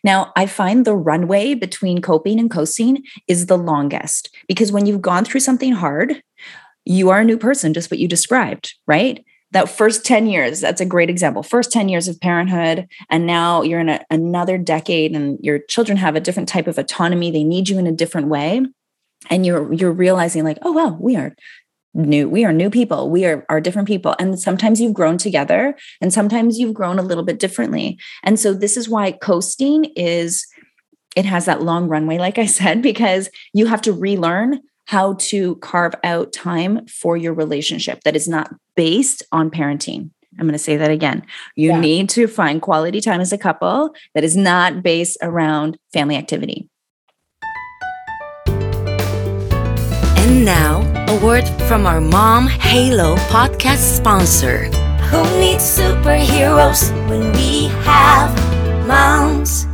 Now, 0.05 0.33
I 0.37 0.47
find 0.47 0.85
the 0.85 0.97
runway 0.97 1.55
between 1.55 2.03
coping 2.03 2.39
and 2.39 2.51
coasting 2.51 3.05
is 3.29 3.47
the 3.47 3.57
longest 3.57 4.35
because 4.49 4.73
when 4.73 4.85
you've 4.85 5.01
gone 5.01 5.25
through 5.25 5.41
something 5.41 5.73
hard, 5.73 6.23
you 6.85 7.11
are 7.11 7.21
a 7.21 7.25
new 7.25 7.39
person, 7.39 7.73
just 7.73 7.91
what 7.91 8.01
you 8.01 8.09
described, 8.09 8.75
right? 8.87 9.25
That 9.53 9.69
first 9.69 10.05
10 10.05 10.27
years, 10.27 10.61
that's 10.61 10.81
a 10.81 10.87
great 10.87 11.09
example. 11.09 11.43
First 11.43 11.71
10 11.71 11.89
years 11.89 12.09
of 12.09 12.21
parenthood, 12.21 12.89
and 13.09 13.27
now 13.27 13.63
you're 13.63 13.81
in 13.81 13.91
a, 13.91 14.05
another 14.11 14.59
decade, 14.59 15.15
and 15.15 15.39
your 15.41 15.61
children 15.61 15.99
have 15.99 16.17
a 16.17 16.21
different 16.21 16.49
type 16.49 16.67
of 16.67 16.79
autonomy. 16.79 17.31
They 17.31 17.45
need 17.45 17.69
you 17.69 17.79
in 17.79 17.87
a 17.87 17.93
different 17.93 18.29
way 18.29 18.67
and 19.31 19.47
you're 19.47 19.73
you're 19.73 19.93
realizing 19.93 20.45
like 20.45 20.59
oh 20.63 20.73
wow 20.73 20.97
we 21.01 21.17
are 21.17 21.35
new 21.95 22.29
we 22.29 22.45
are 22.45 22.53
new 22.53 22.71
people 22.71 23.11
we 23.11 23.25
are 23.25 23.45
are 23.49 23.61
different 23.61 23.89
people 23.89 24.15
and 24.19 24.39
sometimes 24.39 24.81
you've 24.81 24.95
grown 24.95 25.19
together 25.19 25.77
and 26.01 26.13
sometimes 26.13 26.59
you've 26.59 26.75
grown 26.75 26.99
a 26.99 27.03
little 27.03 27.25
bit 27.25 27.39
differently 27.39 27.99
and 28.23 28.41
so 28.41 28.55
this 28.55 28.77
is 28.77 28.89
why 28.89 29.13
coasting 29.13 29.85
is 29.97 30.47
it 31.15 31.27
has 31.27 31.45
that 31.45 31.63
long 31.63 31.89
runway 31.89 32.19
like 32.19 32.39
i 32.39 32.47
said 32.47 32.81
because 32.91 33.29
you 33.53 33.67
have 33.67 33.83
to 33.83 33.93
relearn 33.93 34.61
how 34.87 35.15
to 35.15 35.57
carve 35.57 35.95
out 36.03 36.33
time 36.33 36.87
for 36.87 37.17
your 37.17 37.35
relationship 37.35 38.01
that 38.05 38.17
is 38.17 38.27
not 38.27 38.53
based 38.75 39.23
on 39.33 39.51
parenting 39.51 40.11
I'm 40.39 40.47
going 40.47 40.53
to 40.53 40.59
say 40.59 40.77
that 40.77 40.91
again. 40.91 41.27
You 41.57 41.71
yeah. 41.71 41.81
need 41.81 42.09
to 42.11 42.27
find 42.27 42.63
quality 42.63 43.01
time 43.01 43.21
as 43.21 43.33
a 43.33 43.39
couple 43.39 43.95
that 44.15 44.25
is 44.25 44.37
not 44.37 44.83
based 44.83 45.19
around 45.21 45.77
family 45.93 46.17
activity. 46.17 46.71
And 50.43 50.47
now, 50.49 51.07
a 51.07 51.25
word 51.25 51.47
from 51.69 51.87
our 51.87 52.01
Mom 52.01 52.49
Halo 52.49 53.15
podcast 53.31 53.97
sponsor. 53.97 54.65
Who 55.05 55.23
needs 55.39 55.63
superheroes 55.63 56.91
when 57.09 57.33
we 57.35 57.67
have 57.85 58.37
moms? 58.89 59.69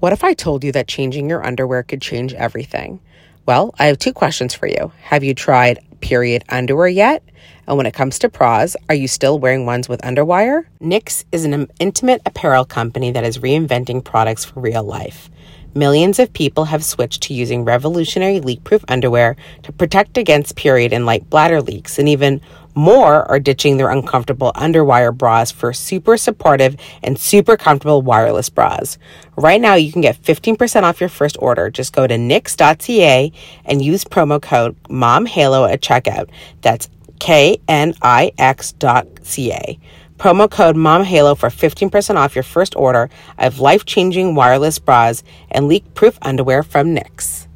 What 0.00 0.12
if 0.12 0.24
I 0.24 0.34
told 0.34 0.64
you 0.64 0.72
that 0.72 0.88
changing 0.88 1.28
your 1.28 1.46
underwear 1.46 1.84
could 1.84 2.02
change 2.02 2.34
everything? 2.34 2.98
Well, 3.46 3.72
I 3.78 3.86
have 3.86 4.00
two 4.00 4.12
questions 4.12 4.52
for 4.52 4.66
you. 4.66 4.90
Have 5.00 5.22
you 5.22 5.32
tried 5.32 5.78
period 6.00 6.42
underwear 6.48 6.88
yet? 6.88 7.22
And 7.68 7.76
when 7.76 7.86
it 7.86 7.94
comes 7.94 8.18
to 8.18 8.28
bras, 8.28 8.74
are 8.88 8.96
you 8.96 9.06
still 9.06 9.38
wearing 9.38 9.64
ones 9.64 9.88
with 9.88 10.00
underwire? 10.00 10.64
Knix 10.80 11.24
is 11.30 11.44
an 11.44 11.68
intimate 11.78 12.20
apparel 12.26 12.64
company 12.64 13.12
that 13.12 13.22
is 13.22 13.38
reinventing 13.38 14.02
products 14.02 14.44
for 14.44 14.58
real 14.58 14.82
life. 14.82 15.30
Millions 15.74 16.18
of 16.18 16.32
people 16.32 16.64
have 16.66 16.84
switched 16.84 17.22
to 17.24 17.34
using 17.34 17.64
revolutionary 17.64 18.40
leak 18.40 18.64
proof 18.64 18.84
underwear 18.88 19.36
to 19.62 19.72
protect 19.72 20.18
against 20.18 20.56
period 20.56 20.92
and 20.92 21.06
light 21.06 21.28
bladder 21.30 21.60
leaks, 21.62 21.98
and 21.98 22.08
even 22.08 22.40
more 22.74 23.28
are 23.30 23.40
ditching 23.40 23.76
their 23.76 23.90
uncomfortable 23.90 24.52
underwire 24.54 25.16
bras 25.16 25.50
for 25.50 25.72
super 25.72 26.16
supportive 26.16 26.76
and 27.02 27.18
super 27.18 27.56
comfortable 27.56 28.02
wireless 28.02 28.48
bras. 28.48 28.98
Right 29.36 29.60
now, 29.60 29.74
you 29.74 29.92
can 29.92 30.02
get 30.02 30.22
15% 30.22 30.82
off 30.82 31.00
your 31.00 31.08
first 31.08 31.36
order. 31.40 31.70
Just 31.70 31.92
go 31.92 32.06
to 32.06 32.14
knix.ca 32.14 33.32
and 33.64 33.82
use 33.82 34.04
promo 34.04 34.40
code 34.40 34.76
MOMHALO 34.84 35.70
at 35.70 35.80
checkout. 35.80 36.30
That's 36.62 36.88
K 37.18 37.60
N 37.68 37.94
I 38.00 38.32
X 38.38 38.72
dot 38.72 39.06
C 39.22 39.52
A. 39.52 39.78
Promo 40.20 40.50
code 40.50 40.76
MOMHALO 40.76 41.34
for 41.34 41.48
15% 41.48 42.16
off 42.16 42.36
your 42.36 42.42
first 42.42 42.76
order 42.76 43.08
of 43.38 43.58
life 43.58 43.86
changing 43.86 44.34
wireless 44.34 44.78
bras 44.78 45.22
and 45.50 45.66
leak 45.66 45.94
proof 45.94 46.18
underwear 46.20 46.62
from 46.62 46.94
Knix. 46.94 47.46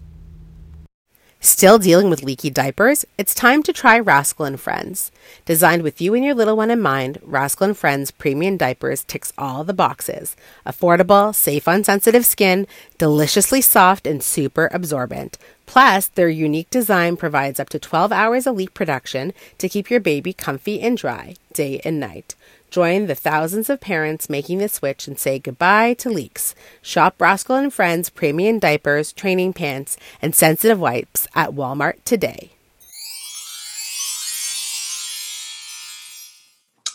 Still 1.40 1.76
dealing 1.78 2.08
with 2.08 2.22
leaky 2.22 2.48
diapers? 2.48 3.04
It's 3.18 3.34
time 3.34 3.62
to 3.64 3.72
try 3.74 3.98
Rascal 3.98 4.46
and 4.46 4.58
Friends. 4.58 5.12
Designed 5.44 5.82
with 5.82 6.00
you 6.00 6.14
and 6.14 6.24
your 6.24 6.34
little 6.34 6.56
one 6.56 6.70
in 6.70 6.80
mind, 6.80 7.18
Rascal 7.22 7.66
and 7.66 7.76
Friends 7.76 8.10
premium 8.10 8.56
diapers 8.56 9.04
ticks 9.04 9.34
all 9.36 9.62
the 9.62 9.74
boxes. 9.74 10.34
Affordable, 10.64 11.34
safe 11.34 11.68
on 11.68 11.84
sensitive 11.84 12.24
skin, 12.24 12.66
deliciously 12.96 13.60
soft 13.60 14.06
and 14.06 14.22
super 14.22 14.70
absorbent. 14.72 15.36
Plus, 15.66 16.08
their 16.08 16.30
unique 16.30 16.70
design 16.70 17.18
provides 17.18 17.60
up 17.60 17.68
to 17.68 17.78
12 17.78 18.10
hours 18.10 18.46
of 18.46 18.56
leak 18.56 18.72
production 18.72 19.34
to 19.58 19.68
keep 19.68 19.90
your 19.90 20.00
baby 20.00 20.32
comfy 20.32 20.80
and 20.80 20.96
dry, 20.96 21.34
day 21.52 21.78
and 21.84 22.00
night. 22.00 22.34
Join 22.74 23.06
the 23.06 23.14
thousands 23.14 23.70
of 23.70 23.80
parents 23.80 24.28
making 24.28 24.58
the 24.58 24.68
switch 24.68 25.06
and 25.06 25.16
say 25.16 25.38
goodbye 25.38 25.94
to 25.94 26.10
leaks. 26.10 26.56
Shop 26.82 27.14
Rascal 27.20 27.54
and 27.54 27.72
Friends 27.72 28.10
premium 28.10 28.58
diapers, 28.58 29.12
training 29.12 29.52
pants, 29.52 29.96
and 30.20 30.34
sensitive 30.34 30.80
wipes 30.80 31.28
at 31.36 31.50
Walmart 31.50 32.02
today. 32.04 32.50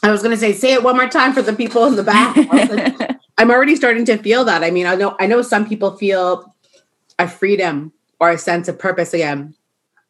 I 0.03 0.11
was 0.11 0.21
going 0.21 0.35
to 0.35 0.37
say, 0.37 0.51
say 0.51 0.73
it 0.73 0.83
one 0.83 0.97
more 0.97 1.07
time 1.07 1.31
for 1.31 1.41
the 1.41 1.53
people 1.53 1.85
in 1.85 1.95
the 1.95 2.03
back. 2.03 2.35
I'm 3.37 3.49
already 3.49 3.77
starting 3.77 4.03
to 4.03 4.17
feel 4.17 4.43
that. 4.43 4.65
I 4.65 4.71
mean, 4.71 4.85
I 4.85 4.95
know, 4.95 5.15
I 5.17 5.27
know 5.27 5.41
some 5.41 5.65
people 5.65 5.95
feel 5.95 6.53
a 7.17 7.29
freedom 7.29 7.93
or 8.19 8.31
a 8.31 8.37
sense 8.37 8.67
of 8.67 8.77
purpose 8.77 9.13
again 9.13 9.55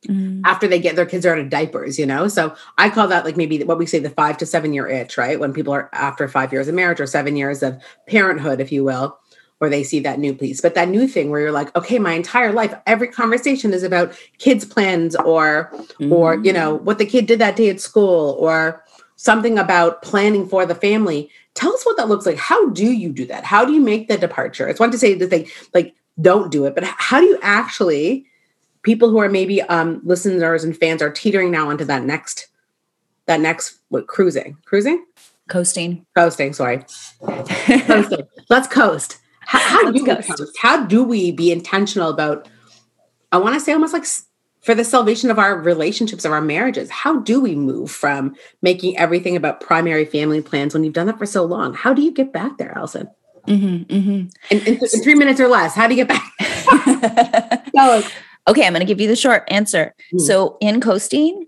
mm. 0.08 0.42
after 0.46 0.68
they 0.68 0.80
get 0.80 0.96
their 0.96 1.06
kids 1.06 1.26
are 1.26 1.34
out 1.34 1.40
of 1.40 1.50
diapers, 1.50 2.00
you 2.00 2.06
know? 2.06 2.28
So 2.28 2.56
I 2.78 2.90
call 2.90 3.08
that 3.08 3.26
like 3.26 3.38
maybe 3.38 3.64
what 3.64 3.78
we 3.78 3.86
say 3.86 4.00
the 4.00 4.10
five 4.10 4.38
to 4.38 4.46
seven 4.46 4.74
year 4.74 4.88
itch, 4.88 5.18
right? 5.18 5.40
When 5.40 5.54
people 5.54 5.74
are 5.74 5.90
after 5.94 6.28
five 6.28 6.52
years 6.52 6.68
of 6.68 6.76
marriage 6.76 7.00
or 7.00 7.08
seven 7.08 7.36
years 7.36 7.64
of 7.64 7.82
parenthood, 8.08 8.60
if 8.60 8.72
you 8.72 8.84
will, 8.84 9.20
or 9.62 9.70
they 9.70 9.84
see 9.84 10.00
that 10.02 10.20
new 10.20 10.34
piece. 10.34 10.62
But 10.62 10.76
that 10.76 10.90
new 10.90 11.08
thing 11.08 11.30
where 11.30 11.42
you're 11.42 11.52
like, 11.52 11.76
okay, 11.76 12.00
my 12.00 12.14
entire 12.14 12.54
life, 12.54 12.74
every 12.88 13.08
conversation 13.08 13.74
is 13.74 13.84
about 13.84 14.18
kids' 14.38 14.66
plans 14.66 15.16
or, 15.16 15.70
mm. 16.00 16.12
or, 16.12 16.36
you 16.36 16.54
know, 16.54 16.76
what 16.76 16.98
the 16.98 17.06
kid 17.06 17.26
did 17.26 17.40
that 17.40 17.56
day 17.56 17.70
at 17.70 17.82
school 17.82 18.38
or 18.40 18.84
something 19.18 19.60
about 19.60 20.02
planning 20.02 20.48
for 20.48 20.66
the 20.66 20.76
family. 20.76 21.30
Tell 21.56 21.74
us 21.74 21.86
what 21.86 21.98
that 21.98 22.08
looks 22.08 22.26
like. 22.26 22.38
How 22.38 22.70
do 22.70 22.86
you 22.86 23.12
do 23.12 23.26
that? 23.26 23.44
How 23.44 23.66
do 23.66 23.74
you 23.74 23.82
make 23.82 24.08
the 24.08 24.18
departure? 24.18 24.70
It's 24.70 24.80
one 24.80 24.92
to 24.92 24.98
say 24.98 25.14
the 25.14 25.28
thing 25.28 25.48
like, 25.74 25.94
don't 26.22 26.52
do 26.52 26.66
it, 26.66 26.74
but 26.74 26.86
how 26.86 27.20
do 27.20 27.26
you 27.26 27.40
actually 27.42 28.26
people 28.84 29.10
who 29.10 29.18
are 29.20 29.30
maybe 29.30 29.62
um, 29.64 30.02
listeners 30.04 30.64
and 30.64 30.78
fans 30.78 31.02
are 31.02 31.10
teetering 31.10 31.52
now 31.52 31.70
onto 31.70 31.86
that 31.86 32.04
next 32.04 32.48
that 33.26 33.40
next 33.40 33.80
what 33.90 34.08
cruising 34.08 34.58
cruising? 34.66 35.06
Coasting. 35.48 36.06
Coasting 36.16 36.54
sorry. 36.54 36.84
Coasting. 37.22 38.28
Let's 38.50 38.68
coast. 38.68 39.18
How, 39.42 39.60
how 39.60 39.86
let's 39.86 39.98
do 39.98 40.04
we 40.04 40.16
coast. 40.16 40.58
how 40.62 40.86
do 40.86 41.04
we 41.04 41.32
be 41.32 41.52
intentional 41.52 42.12
about 42.12 42.48
i 43.32 43.38
want 43.38 43.56
to 43.56 43.60
say 43.60 43.74
almost 43.74 43.94
like 43.94 44.06
for 44.62 44.76
the 44.76 44.84
salvation 44.84 45.32
of 45.32 45.40
our 45.40 45.58
relationships 45.60 46.24
of 46.24 46.32
our 46.32 46.42
marriages 46.42 46.92
how 46.92 47.20
do 47.22 47.42
we 47.42 47.56
move 47.56 47.90
from 47.90 48.36
making 48.62 48.96
everything 48.96 49.36
about 49.36 49.60
primary 49.60 50.06
family 50.06 50.40
plans 50.40 50.76
when 50.76 50.84
you've 50.84 50.94
done 50.94 51.08
that 51.08 51.18
for 51.18 51.26
so 51.26 51.46
long? 51.46 51.74
How 51.74 51.96
do 51.96 52.04
you 52.04 52.12
get 52.12 52.32
back 52.32 52.60
there 52.60 52.78
allison? 52.78 53.10
Mm-hmm, 53.48 53.92
mm-hmm. 53.92 54.56
In, 54.56 54.68
in, 54.68 54.76
in, 54.76 55.04
three 55.04 55.16
minutes 55.16 55.40
or 55.40 55.48
less 55.48 55.74
how 55.74 55.88
do 55.88 55.96
you 55.96 56.06
get 56.06 56.10
back 56.10 57.64
Okay, 58.50 58.66
I'm 58.66 58.74
going 58.74 58.82
to 58.82 58.86
give 58.86 59.00
you 59.00 59.08
the 59.08 59.16
short 59.16 59.44
answer. 59.50 59.94
Mm. 60.14 60.22
So 60.22 60.58
in 60.60 60.82
coasting, 60.82 61.46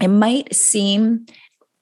it 0.00 0.08
might 0.08 0.54
seem 0.54 1.26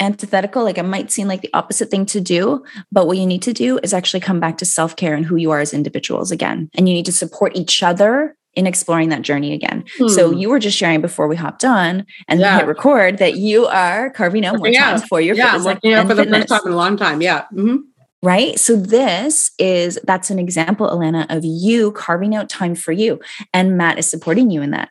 antithetical, 0.00 0.64
like 0.64 0.78
it 0.78 0.84
might 0.84 1.10
seem 1.10 1.28
like 1.28 1.42
the 1.42 1.50
opposite 1.54 1.90
thing 1.90 2.06
to 2.06 2.20
do, 2.20 2.64
but 2.92 3.06
what 3.06 3.18
you 3.18 3.26
need 3.26 3.42
to 3.42 3.52
do 3.52 3.78
is 3.82 3.94
actually 3.94 4.20
come 4.20 4.40
back 4.40 4.58
to 4.58 4.64
self 4.64 4.96
care 4.96 5.14
and 5.14 5.24
who 5.24 5.36
you 5.36 5.50
are 5.50 5.60
as 5.60 5.72
individuals 5.72 6.30
again. 6.30 6.70
And 6.74 6.88
you 6.88 6.94
need 6.94 7.06
to 7.06 7.12
support 7.12 7.56
each 7.56 7.82
other 7.82 8.36
in 8.54 8.66
exploring 8.66 9.08
that 9.10 9.22
journey 9.22 9.52
again. 9.52 9.84
Hmm. 9.98 10.08
So 10.08 10.32
you 10.32 10.48
were 10.48 10.58
just 10.58 10.76
sharing 10.76 11.00
before 11.00 11.28
we 11.28 11.36
hopped 11.36 11.64
on 11.64 12.04
and 12.26 12.40
yeah. 12.40 12.58
hit 12.58 12.66
record 12.66 13.18
that 13.18 13.36
you 13.36 13.66
are 13.66 14.10
carving 14.10 14.44
out 14.44 14.58
more 14.58 14.72
time 14.72 15.00
for 15.00 15.20
your 15.20 15.36
yeah, 15.36 15.52
fitness. 15.52 15.64
Yeah, 15.64 15.72
working 15.72 15.92
out 15.94 16.06
for 16.08 16.14
the 16.14 16.24
first 16.24 16.48
time 16.48 16.60
in 16.66 16.72
a 16.72 16.76
long 16.76 16.96
time. 16.96 17.22
Yeah. 17.22 17.44
Mm-hmm 17.52 17.76
right? 18.22 18.58
So 18.58 18.76
this 18.76 19.50
is 19.58 19.98
that's 20.04 20.30
an 20.30 20.38
example, 20.38 20.88
Alana, 20.88 21.26
of 21.34 21.44
you 21.44 21.92
carving 21.92 22.34
out 22.34 22.48
time 22.48 22.74
for 22.74 22.92
you, 22.92 23.20
and 23.52 23.76
Matt 23.76 23.98
is 23.98 24.10
supporting 24.10 24.50
you 24.50 24.62
in 24.62 24.70
that. 24.72 24.90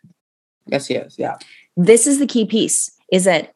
Yes, 0.65 0.87
he 0.87 0.95
is. 0.95 1.17
Yeah. 1.17 1.37
This 1.75 2.07
is 2.07 2.19
the 2.19 2.27
key 2.27 2.45
piece: 2.45 2.91
is 3.11 3.25
that 3.25 3.53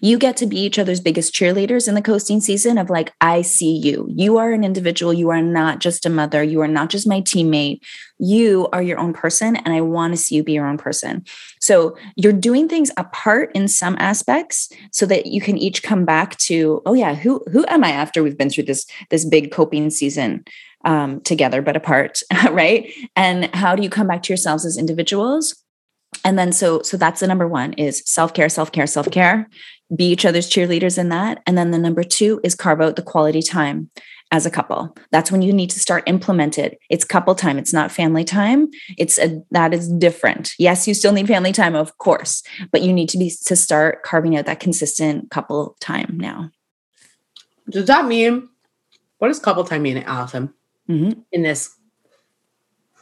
you 0.00 0.18
get 0.18 0.36
to 0.38 0.46
be 0.46 0.58
each 0.58 0.78
other's 0.78 1.00
biggest 1.00 1.34
cheerleaders 1.34 1.88
in 1.88 1.94
the 1.94 2.02
coasting 2.02 2.40
season 2.40 2.78
of 2.78 2.90
like 2.90 3.12
i 3.20 3.42
see 3.42 3.76
you. 3.76 4.06
You 4.10 4.38
are 4.38 4.52
an 4.52 4.64
individual. 4.64 5.12
You 5.12 5.30
are 5.30 5.42
not 5.42 5.80
just 5.80 6.06
a 6.06 6.10
mother. 6.10 6.42
You 6.42 6.60
are 6.60 6.68
not 6.68 6.90
just 6.90 7.06
my 7.06 7.20
teammate. 7.20 7.80
You 8.18 8.68
are 8.72 8.82
your 8.82 8.98
own 8.98 9.12
person 9.12 9.56
and 9.56 9.74
i 9.74 9.80
want 9.80 10.12
to 10.12 10.16
see 10.16 10.36
you 10.36 10.42
be 10.42 10.52
your 10.52 10.66
own 10.66 10.78
person. 10.78 11.24
So 11.60 11.96
you're 12.16 12.32
doing 12.32 12.68
things 12.68 12.90
apart 12.96 13.50
in 13.54 13.68
some 13.68 13.96
aspects 13.98 14.70
so 14.92 15.06
that 15.06 15.26
you 15.26 15.40
can 15.40 15.56
each 15.56 15.82
come 15.82 16.04
back 16.04 16.36
to 16.38 16.82
oh 16.86 16.94
yeah 16.94 17.14
who 17.14 17.42
who 17.50 17.64
am 17.68 17.84
i 17.84 17.90
after 17.90 18.22
we've 18.22 18.38
been 18.38 18.50
through 18.50 18.64
this 18.64 18.86
this 19.10 19.24
big 19.24 19.50
coping 19.52 19.90
season 19.90 20.44
um, 20.84 21.20
together 21.22 21.62
but 21.62 21.76
apart 21.76 22.20
right? 22.50 22.92
And 23.16 23.54
how 23.54 23.74
do 23.74 23.82
you 23.82 23.90
come 23.90 24.06
back 24.06 24.22
to 24.24 24.32
yourselves 24.32 24.64
as 24.64 24.76
individuals? 24.76 25.62
And 26.24 26.38
then 26.38 26.52
so 26.52 26.82
so 26.82 26.96
that's 26.96 27.20
the 27.20 27.26
number 27.26 27.46
one 27.46 27.74
is 27.74 28.02
self-care 28.06 28.48
self-care 28.48 28.86
self-care 28.86 29.48
be 29.94 30.10
each 30.10 30.24
other's 30.24 30.50
cheerleaders 30.50 30.98
in 30.98 31.08
that. 31.08 31.42
And 31.46 31.56
then 31.56 31.70
the 31.70 31.78
number 31.78 32.02
two 32.02 32.40
is 32.44 32.54
carve 32.54 32.80
out 32.80 32.96
the 32.96 33.02
quality 33.02 33.42
time 33.42 33.90
as 34.30 34.44
a 34.44 34.50
couple. 34.50 34.94
That's 35.10 35.32
when 35.32 35.42
you 35.42 35.52
need 35.52 35.70
to 35.70 35.80
start 35.80 36.04
implement 36.06 36.58
it. 36.58 36.78
It's 36.90 37.04
couple 37.04 37.34
time. 37.34 37.58
It's 37.58 37.72
not 37.72 37.90
family 37.90 38.24
time. 38.24 38.68
It's 38.98 39.18
a 39.18 39.42
that 39.50 39.72
is 39.72 39.88
different. 39.88 40.52
Yes 40.58 40.86
you 40.86 40.94
still 40.94 41.12
need 41.12 41.26
family 41.28 41.52
time 41.52 41.74
of 41.74 41.96
course 41.98 42.42
but 42.70 42.82
you 42.82 42.92
need 42.92 43.08
to 43.10 43.18
be 43.18 43.32
to 43.44 43.56
start 43.56 44.02
carving 44.02 44.36
out 44.36 44.46
that 44.46 44.60
consistent 44.60 45.30
couple 45.30 45.76
time 45.80 46.18
now. 46.18 46.50
Does 47.70 47.86
that 47.86 48.06
mean 48.06 48.48
what 49.18 49.28
does 49.28 49.38
couple 49.38 49.64
time 49.64 49.82
mean 49.82 49.98
allison? 49.98 50.52
Mm-hmm. 50.88 51.20
in 51.32 51.42
this 51.42 51.74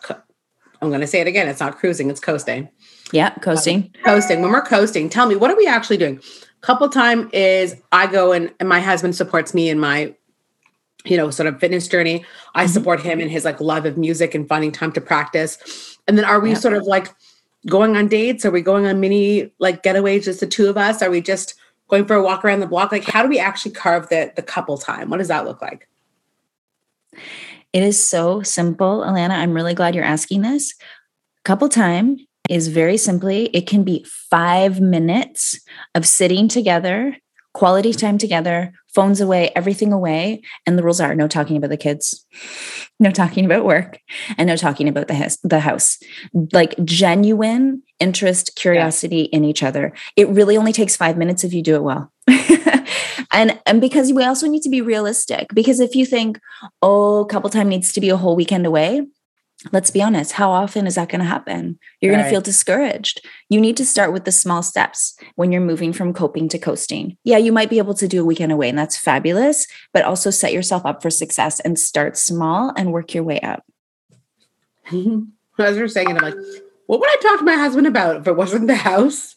i'm 0.08 0.88
going 0.88 1.00
to 1.00 1.06
say 1.06 1.20
it 1.20 1.28
again. 1.28 1.48
It's 1.48 1.60
not 1.60 1.78
cruising. 1.78 2.10
It's 2.10 2.18
coasting 2.18 2.68
yeah, 3.12 3.30
coasting. 3.36 3.94
Coasting. 4.04 4.42
When 4.42 4.50
we're 4.50 4.62
coasting, 4.62 5.08
tell 5.08 5.26
me 5.26 5.36
what 5.36 5.50
are 5.50 5.56
we 5.56 5.66
actually 5.66 5.96
doing? 5.96 6.20
Couple 6.60 6.88
time 6.88 7.30
is 7.32 7.76
I 7.92 8.06
go 8.06 8.32
and, 8.32 8.52
and 8.58 8.68
my 8.68 8.80
husband 8.80 9.14
supports 9.14 9.54
me 9.54 9.68
in 9.68 9.78
my 9.78 10.14
you 11.04 11.16
know 11.16 11.30
sort 11.30 11.46
of 11.46 11.60
fitness 11.60 11.86
journey. 11.86 12.24
I 12.54 12.64
mm-hmm. 12.64 12.72
support 12.72 13.00
him 13.00 13.20
in 13.20 13.28
his 13.28 13.44
like 13.44 13.60
love 13.60 13.86
of 13.86 13.96
music 13.96 14.34
and 14.34 14.48
finding 14.48 14.72
time 14.72 14.92
to 14.92 15.00
practice. 15.00 15.96
And 16.08 16.18
then 16.18 16.24
are 16.24 16.40
we 16.40 16.54
sort 16.54 16.74
of 16.74 16.84
like 16.84 17.14
going 17.66 17.96
on 17.96 18.08
dates? 18.08 18.44
Are 18.44 18.50
we 18.50 18.62
going 18.62 18.86
on 18.86 19.00
mini 19.00 19.52
like 19.58 19.82
getaways 19.82 20.24
just 20.24 20.40
the 20.40 20.46
two 20.46 20.68
of 20.68 20.76
us? 20.76 21.02
Are 21.02 21.10
we 21.10 21.20
just 21.20 21.54
going 21.88 22.04
for 22.04 22.16
a 22.16 22.22
walk 22.22 22.44
around 22.44 22.60
the 22.60 22.66
block? 22.66 22.90
Like 22.90 23.04
how 23.04 23.22
do 23.22 23.28
we 23.28 23.38
actually 23.38 23.72
carve 23.72 24.08
the 24.08 24.32
the 24.34 24.42
couple 24.42 24.78
time? 24.78 25.10
What 25.10 25.18
does 25.18 25.28
that 25.28 25.44
look 25.44 25.62
like? 25.62 25.88
It 27.72 27.82
is 27.82 28.04
so 28.04 28.42
simple, 28.42 29.02
Alana. 29.02 29.32
I'm 29.32 29.52
really 29.52 29.74
glad 29.74 29.94
you're 29.94 30.04
asking 30.04 30.42
this. 30.42 30.74
Couple 31.44 31.68
time 31.68 32.18
is 32.48 32.68
very 32.68 32.96
simply 32.96 33.46
it 33.46 33.66
can 33.66 33.82
be 33.82 34.04
five 34.30 34.80
minutes 34.80 35.60
of 35.94 36.06
sitting 36.06 36.48
together, 36.48 37.16
quality 37.54 37.92
time 37.92 38.18
together, 38.18 38.72
phones 38.96 39.20
away, 39.20 39.50
everything 39.54 39.92
away. 39.92 40.42
And 40.66 40.78
the 40.78 40.82
rules 40.82 41.00
are 41.00 41.14
no 41.14 41.28
talking 41.28 41.56
about 41.56 41.70
the 41.70 41.76
kids, 41.76 42.24
no 42.98 43.10
talking 43.10 43.44
about 43.44 43.64
work, 43.64 43.98
and 44.38 44.48
no 44.48 44.56
talking 44.56 44.88
about 44.88 45.06
the 45.06 45.14
house. 45.14 45.36
The 45.42 45.60
house. 45.60 45.98
Like 46.52 46.74
genuine 46.84 47.82
interest, 48.00 48.56
curiosity 48.56 49.28
yeah. 49.30 49.36
in 49.36 49.44
each 49.44 49.62
other. 49.62 49.92
It 50.16 50.28
really 50.28 50.56
only 50.56 50.72
takes 50.72 50.96
five 50.96 51.16
minutes 51.16 51.44
if 51.44 51.52
you 51.52 51.62
do 51.62 51.74
it 51.74 51.82
well. 51.82 52.10
and 53.32 53.58
and 53.66 53.80
because 53.80 54.12
we 54.12 54.24
also 54.24 54.48
need 54.48 54.62
to 54.62 54.70
be 54.70 54.80
realistic 54.80 55.48
because 55.54 55.80
if 55.80 55.94
you 55.94 56.06
think 56.06 56.40
oh 56.82 57.26
couple 57.30 57.50
time 57.50 57.68
needs 57.68 57.92
to 57.92 58.00
be 58.00 58.08
a 58.08 58.16
whole 58.16 58.36
weekend 58.36 58.66
away 58.66 59.06
let's 59.72 59.90
be 59.90 60.02
honest, 60.02 60.32
how 60.32 60.50
often 60.50 60.86
is 60.86 60.94
that 60.96 61.08
going 61.08 61.20
to 61.20 61.26
happen? 61.26 61.78
You're 62.00 62.12
right. 62.12 62.18
going 62.18 62.24
to 62.24 62.30
feel 62.30 62.40
discouraged. 62.40 63.26
You 63.48 63.60
need 63.60 63.76
to 63.78 63.84
start 63.84 64.12
with 64.12 64.24
the 64.24 64.32
small 64.32 64.62
steps 64.62 65.16
when 65.34 65.52
you're 65.52 65.60
moving 65.60 65.92
from 65.92 66.12
coping 66.12 66.48
to 66.50 66.58
coasting. 66.58 67.16
Yeah, 67.24 67.38
you 67.38 67.52
might 67.52 67.70
be 67.70 67.78
able 67.78 67.94
to 67.94 68.08
do 68.08 68.22
a 68.22 68.24
weekend 68.24 68.52
away, 68.52 68.68
and 68.68 68.78
that's 68.78 68.98
fabulous, 68.98 69.66
but 69.92 70.04
also 70.04 70.30
set 70.30 70.52
yourself 70.52 70.84
up 70.84 71.02
for 71.02 71.10
success 71.10 71.60
and 71.60 71.78
start 71.78 72.16
small 72.16 72.72
and 72.76 72.92
work 72.92 73.14
your 73.14 73.24
way 73.24 73.40
up. 73.40 73.64
as 75.58 75.76
you're 75.76 75.88
saying 75.88 76.10
it, 76.10 76.16
I'm 76.16 76.22
like, 76.22 76.34
what 76.86 77.00
would 77.00 77.10
I 77.10 77.16
talk 77.22 77.38
to 77.40 77.44
my 77.44 77.54
husband 77.56 77.86
about 77.86 78.16
if 78.16 78.26
it 78.26 78.36
wasn't 78.36 78.68
the 78.68 78.76
house 78.76 79.34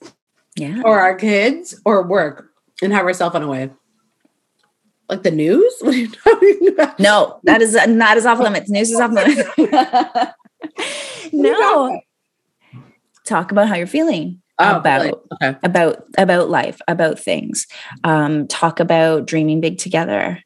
Yeah. 0.56 0.82
or 0.86 1.00
our 1.00 1.16
kids 1.16 1.80
or 1.86 2.06
work 2.06 2.52
and 2.82 2.94
have 2.94 3.06
ourselves 3.06 3.36
on 3.36 3.44
a 3.44 3.48
way? 3.48 3.72
Like 5.10 5.24
the 5.24 5.32
news? 5.32 5.74
What 5.82 5.94
are 5.96 5.98
you 5.98 6.08
talking 6.10 6.68
about? 6.70 7.00
No, 7.00 7.40
that 7.44 7.62
is 7.62 7.74
not 7.88 8.18
as 8.18 8.26
off 8.26 8.40
limits. 8.40 8.70
News 8.70 8.92
is 8.92 9.00
off 9.00 9.12
limits. 9.12 9.42
What 9.58 9.60
are 9.60 9.64
you 9.64 9.72
talking 9.72 10.34
no. 11.32 12.02
Talk 13.26 13.52
about 13.52 13.68
how 13.68 13.76
you're 13.76 13.88
feeling 13.88 14.42
Oh, 14.62 14.76
about 14.78 15.02
really? 15.02 15.14
okay. 15.42 15.58
about 15.64 16.04
about 16.18 16.50
life, 16.50 16.82
about 16.88 17.18
things. 17.20 17.66
Um, 18.04 18.48
talk 18.48 18.80
about 18.80 19.26
dreaming 19.26 19.62
big 19.62 19.78
together, 19.78 20.42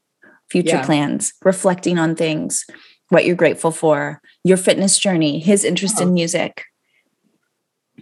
future 0.49 0.76
Yeah. 0.78 0.86
plans, 0.86 1.34
reflecting 1.43 1.97
on 1.97 2.15
things, 2.15 2.65
what 3.10 3.26
you're 3.26 3.36
grateful 3.36 3.71
for, 3.71 4.21
your 4.43 4.58
fitness 4.58 4.99
journey, 4.99 5.39
his 5.39 5.63
interest 5.63 5.95
Oh. 5.99 6.04
in 6.04 6.13
music. 6.13 6.65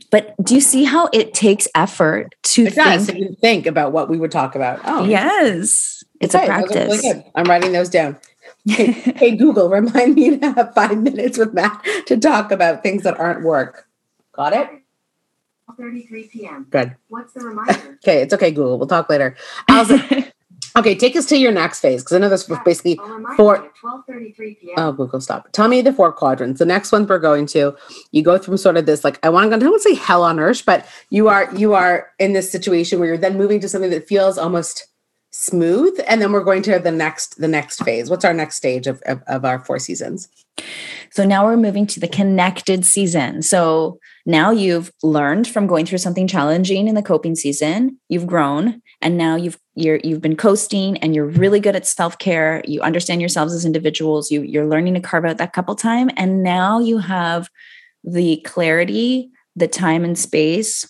But 0.09 0.35
do 0.43 0.55
you 0.55 0.61
see 0.61 0.83
how 0.83 1.07
it 1.13 1.33
takes 1.33 1.67
effort 1.75 2.35
to 2.43 2.65
It 2.65 2.73
think? 2.73 3.09
if 3.09 3.15
you 3.15 3.35
think 3.39 3.65
about 3.67 3.93
what 3.93 4.09
we 4.09 4.17
would 4.17 4.31
talk 4.31 4.55
about. 4.55 4.81
Oh, 4.83 5.05
Yes, 5.05 6.03
it's 6.21 6.35
okay, 6.35 6.45
a 6.45 6.47
those 6.61 6.71
are 6.71 6.79
really 6.79 6.87
practice. 6.87 7.01
good. 7.01 7.23
I'm 7.35 7.45
writing 7.45 7.71
those 7.71 7.89
down. 7.89 8.17
Hey, 8.65 8.91
hey, 8.91 9.35
Google, 9.35 9.69
remind 9.69 10.15
me 10.15 10.37
to 10.37 10.51
have 10.53 10.73
five 10.73 10.97
minutes 10.97 11.37
with 11.37 11.53
Matt 11.53 11.83
to 12.07 12.17
talk 12.17 12.51
about 12.51 12.83
things 12.83 13.03
that 13.03 13.19
aren't 13.19 13.43
work. 13.43 13.87
Got 14.33 14.53
it? 14.53 14.69
33 15.77 16.27
p.m. 16.27 16.67
Good. 16.69 16.95
What's 17.07 17.33
the 17.33 17.41
reminder? 17.41 17.73
Okay, 18.03 18.21
it's 18.23 18.33
okay, 18.33 18.51
Google. 18.51 18.77
We'll 18.79 18.87
talk 18.87 19.09
later. 19.09 19.35
Allison, 19.67 20.25
okay, 20.77 20.95
take 20.95 21.15
us 21.15 21.27
to 21.27 21.37
your 21.37 21.51
next 21.51 21.79
phase 21.79 22.03
because 22.03 22.15
I 22.15 22.19
know 22.19 22.29
this 22.29 22.49
was 22.49 22.57
basically 22.65 22.95
four. 23.37 23.53
reminder 23.53 23.71
for 23.79 24.03
12:33 24.09 24.59
p.m. 24.59 24.73
Oh, 24.77 24.91
Google, 24.91 25.21
stop. 25.21 25.51
Tell 25.51 25.67
me 25.67 25.81
the 25.83 25.93
four 25.93 26.11
quadrants. 26.11 26.59
The 26.59 26.65
next 26.65 26.91
ones 26.91 27.07
we're 27.07 27.19
going 27.19 27.45
to, 27.47 27.75
you 28.11 28.23
go 28.23 28.37
through 28.39 28.57
sort 28.57 28.77
of 28.77 28.85
this, 28.87 29.03
like 29.03 29.19
I 29.23 29.29
want 29.29 29.45
to 29.45 29.49
go, 29.49 29.55
I 29.55 29.59
don't 29.59 29.69
want 29.69 29.83
to 29.83 29.89
say 29.89 29.95
hell 29.95 30.23
on 30.23 30.39
earth, 30.39 30.63
but 30.65 30.85
you 31.11 31.27
are 31.27 31.53
you 31.55 31.73
are 31.73 32.09
in 32.19 32.33
this 32.33 32.51
situation 32.51 32.99
where 32.99 33.07
you're 33.09 33.17
then 33.17 33.37
moving 33.37 33.59
to 33.59 33.69
something 33.69 33.91
that 33.91 34.07
feels 34.07 34.37
almost 34.39 34.87
smooth, 35.31 35.99
and 36.07 36.21
then 36.21 36.31
we're 36.31 36.43
going 36.43 36.61
to 36.63 36.79
the 36.79 36.91
next 36.91 37.39
the 37.39 37.47
next 37.47 37.83
phase. 37.83 38.09
What's 38.09 38.25
our 38.25 38.33
next 38.33 38.55
stage 38.55 38.87
of 38.87 39.01
of, 39.05 39.21
of 39.27 39.45
our 39.45 39.59
four 39.59 39.79
seasons? 39.79 40.29
So 41.11 41.25
now 41.25 41.45
we're 41.45 41.57
moving 41.57 41.87
to 41.87 41.99
the 41.99 42.07
connected 42.07 42.85
season. 42.85 43.41
So 43.41 43.99
now 44.25 44.51
you've 44.51 44.91
learned 45.03 45.47
from 45.47 45.67
going 45.67 45.85
through 45.85 45.97
something 45.97 46.27
challenging 46.27 46.87
in 46.87 46.95
the 46.95 47.01
coping 47.01 47.35
season. 47.35 47.99
You've 48.09 48.27
grown 48.27 48.81
and 49.01 49.17
now 49.17 49.35
you've 49.35 49.57
you're 49.75 49.99
you've 50.03 50.21
been 50.21 50.37
coasting 50.37 50.97
and 50.97 51.15
you're 51.15 51.25
really 51.25 51.59
good 51.59 51.75
at 51.75 51.87
self-care. 51.87 52.61
You 52.65 52.81
understand 52.81 53.21
yourselves 53.21 53.53
as 53.53 53.65
individuals. 53.65 54.31
You 54.31 54.41
you're 54.41 54.67
learning 54.67 54.93
to 54.93 54.99
carve 54.99 55.25
out 55.25 55.37
that 55.37 55.53
couple 55.53 55.75
time 55.75 56.09
and 56.17 56.43
now 56.43 56.79
you 56.79 56.99
have 56.99 57.49
the 58.03 58.37
clarity, 58.45 59.29
the 59.55 59.67
time 59.67 60.03
and 60.03 60.17
space 60.17 60.87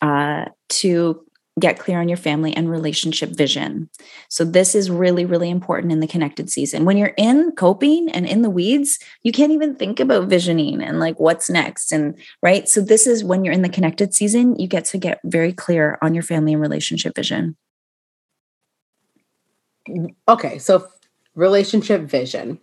uh, 0.00 0.46
to 0.68 1.24
get 1.60 1.78
clear 1.78 2.00
on 2.00 2.08
your 2.08 2.16
family 2.16 2.54
and 2.56 2.70
relationship 2.70 3.30
vision. 3.30 3.90
So 4.28 4.44
this 4.44 4.74
is 4.74 4.90
really, 4.90 5.26
really 5.26 5.50
important 5.50 5.92
in 5.92 6.00
the 6.00 6.06
connected 6.06 6.48
season. 6.48 6.84
When 6.84 6.96
you're 6.96 7.14
in 7.18 7.52
coping 7.52 8.08
and 8.10 8.26
in 8.26 8.42
the 8.42 8.50
weeds, 8.50 8.98
you 9.22 9.32
can't 9.32 9.52
even 9.52 9.74
think 9.74 10.00
about 10.00 10.28
visioning 10.28 10.82
and 10.82 10.98
like 10.98 11.20
what's 11.20 11.50
next. 11.50 11.92
And 11.92 12.18
right. 12.42 12.68
So 12.68 12.80
this 12.80 13.06
is 13.06 13.22
when 13.22 13.44
you're 13.44 13.52
in 13.52 13.62
the 13.62 13.68
connected 13.68 14.14
season, 14.14 14.56
you 14.56 14.66
get 14.66 14.86
to 14.86 14.98
get 14.98 15.20
very 15.24 15.52
clear 15.52 15.98
on 16.00 16.14
your 16.14 16.22
family 16.22 16.54
and 16.54 16.62
relationship 16.62 17.14
vision. 17.14 17.56
Okay, 20.28 20.58
so 20.58 20.88
relationship 21.34 22.02
vision. 22.02 22.58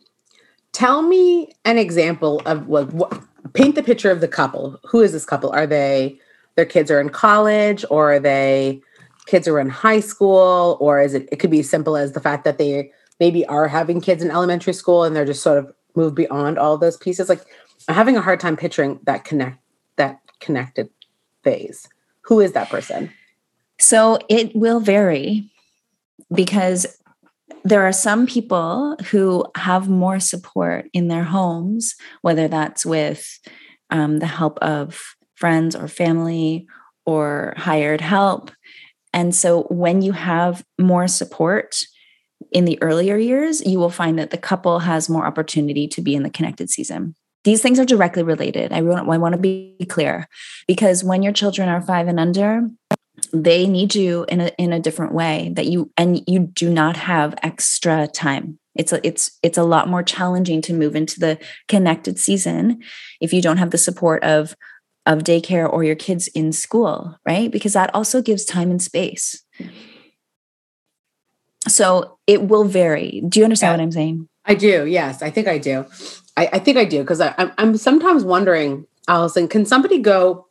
Tell 0.72 1.02
me 1.02 1.52
an 1.66 1.78
example 1.78 2.42
of 2.46 2.70
like 2.70 2.90
what 2.90 3.22
paint 3.54 3.76
the 3.76 3.84
picture 3.84 4.10
of 4.10 4.22
the 4.22 4.28
couple. 4.28 4.80
Who 4.86 5.02
is 5.02 5.12
this 5.12 5.26
couple? 5.26 5.52
Are 5.52 5.68
they 5.68 6.20
their 6.60 6.66
kids 6.66 6.92
are 6.92 7.00
in 7.00 7.08
college 7.08 7.86
or 7.90 8.16
are 8.16 8.20
they 8.20 8.82
kids 9.28 9.48
are 9.48 9.62
in 9.62 9.70
high 9.70 10.02
school 10.02 10.78
or 10.82 11.02
is 11.02 11.14
it 11.14 11.30
it 11.32 11.38
could 11.38 11.50
be 11.50 11.62
as 11.62 11.70
simple 11.70 11.96
as 11.96 12.12
the 12.12 12.20
fact 12.20 12.44
that 12.44 12.58
they 12.58 12.92
maybe 13.18 13.46
are 13.46 13.70
having 13.70 14.02
kids 14.02 14.22
in 14.22 14.30
elementary 14.30 14.74
school 14.74 15.06
and 15.06 15.16
they're 15.16 15.24
just 15.24 15.42
sort 15.42 15.58
of 15.58 15.72
moved 15.96 16.16
beyond 16.16 16.60
all 16.60 16.78
those 16.78 16.98
pieces. 16.98 17.30
Like 17.30 17.46
i'm 17.88 17.96
having 17.96 18.18
a 18.18 18.22
hard 18.22 18.42
time 18.42 18.58
picturing 18.58 19.00
that 19.04 19.24
connect 19.24 19.58
that 19.96 20.20
connected 20.42 20.90
phase. 21.46 21.88
Who 22.24 22.42
is 22.42 22.52
that 22.52 22.70
person? 22.70 23.10
So 23.80 24.20
it 24.28 24.54
will 24.54 24.82
vary 24.82 25.50
because 26.34 26.86
there 27.64 27.88
are 27.88 27.94
some 27.94 28.28
people 28.28 28.98
who 29.12 29.46
have 29.56 29.88
more 29.88 30.20
support 30.20 30.90
in 30.92 31.08
their 31.08 31.24
homes, 31.24 31.96
whether 32.22 32.50
that's 32.50 32.86
with 32.86 33.40
um, 33.92 34.20
the 34.20 34.28
help 34.28 34.60
of 34.60 35.16
friends 35.40 35.76
or 35.76 35.88
family 35.88 36.68
or 37.06 37.54
hired 37.58 38.02
help. 38.02 38.52
And 39.14 39.34
so 39.34 39.64
when 39.64 40.02
you 40.02 40.12
have 40.12 40.64
more 40.78 41.08
support 41.08 41.82
in 42.52 42.66
the 42.66 42.82
earlier 42.82 43.18
years, 43.18 43.66
you 43.66 43.80
will 43.80 43.90
find 43.90 44.20
that 44.20 44.32
the 44.32 44.38
couple 44.38 44.80
has 44.80 45.10
more 45.10 45.26
opportunity 45.26 45.88
to 45.88 46.02
be 46.02 46.14
in 46.14 46.24
the 46.24 46.30
connected 46.30 46.70
season. 46.70 47.16
These 47.46 47.62
things 47.62 47.80
are 47.80 47.86
directly 47.86 48.22
related. 48.22 48.74
I 48.74 48.82
want, 48.82 49.10
I 49.10 49.18
want 49.18 49.34
to 49.34 49.40
be 49.40 49.78
clear 49.88 50.28
because 50.68 51.04
when 51.04 51.24
your 51.24 51.34
children 51.34 51.70
are 51.70 51.82
five 51.82 52.08
and 52.08 52.20
under, 52.20 52.68
they 53.34 53.68
need 53.68 53.96
you 53.96 54.26
in 54.30 54.42
a 54.42 54.52
in 54.58 54.72
a 54.72 54.80
different 54.80 55.14
way 55.14 55.52
that 55.56 55.66
you 55.66 55.92
and 55.98 56.24
you 56.26 56.40
do 56.40 56.70
not 56.70 56.96
have 56.96 57.36
extra 57.44 58.08
time 58.08 58.58
it's 58.76 58.94
a, 58.94 59.06
it's 59.06 59.38
it's 59.44 59.58
a 59.58 59.64
lot 59.64 59.90
more 59.90 60.02
challenging 60.02 60.62
to 60.62 60.74
move 60.74 60.96
into 60.96 61.20
the 61.20 61.38
connected 61.68 62.18
season 62.18 62.82
if 63.20 63.34
you 63.34 63.42
don't 63.42 63.58
have 63.58 63.72
the 63.72 63.78
support 63.78 64.24
of 64.24 64.56
of 65.10 65.20
daycare 65.24 65.72
or 65.72 65.84
your 65.84 65.96
kids 65.96 66.28
in 66.30 66.54
school 66.54 67.18
right 67.26 67.52
because 67.52 67.74
that 67.74 67.94
also 67.94 68.22
gives 68.22 68.46
time 68.46 68.72
and 68.72 68.82
space 68.82 69.44
so 71.68 72.18
it 72.28 72.44
will 72.48 72.64
vary 72.64 73.22
do 73.28 73.40
you 73.40 73.44
understand 73.44 73.72
Yeah. 73.74 73.78
what 73.78 73.84
i'm 73.84 73.92
saying 73.92 74.30
I 74.46 74.56
do. 74.56 74.88
Yes, 74.88 75.22
I 75.22 75.30
think 75.30 75.48
I 75.48 75.60
do. 75.60 75.86
I, 76.36 76.50
I 76.54 76.60
think 76.60 76.76
I 76.78 76.84
do 76.86 77.02
because 77.02 77.22
I'm, 77.22 77.52
I'm 77.60 77.78
sometimes 77.78 78.24
wondering, 78.24 78.88
Allison, 79.08 79.48
can 79.48 79.64
somebody 79.64 80.00
go 80.00 80.48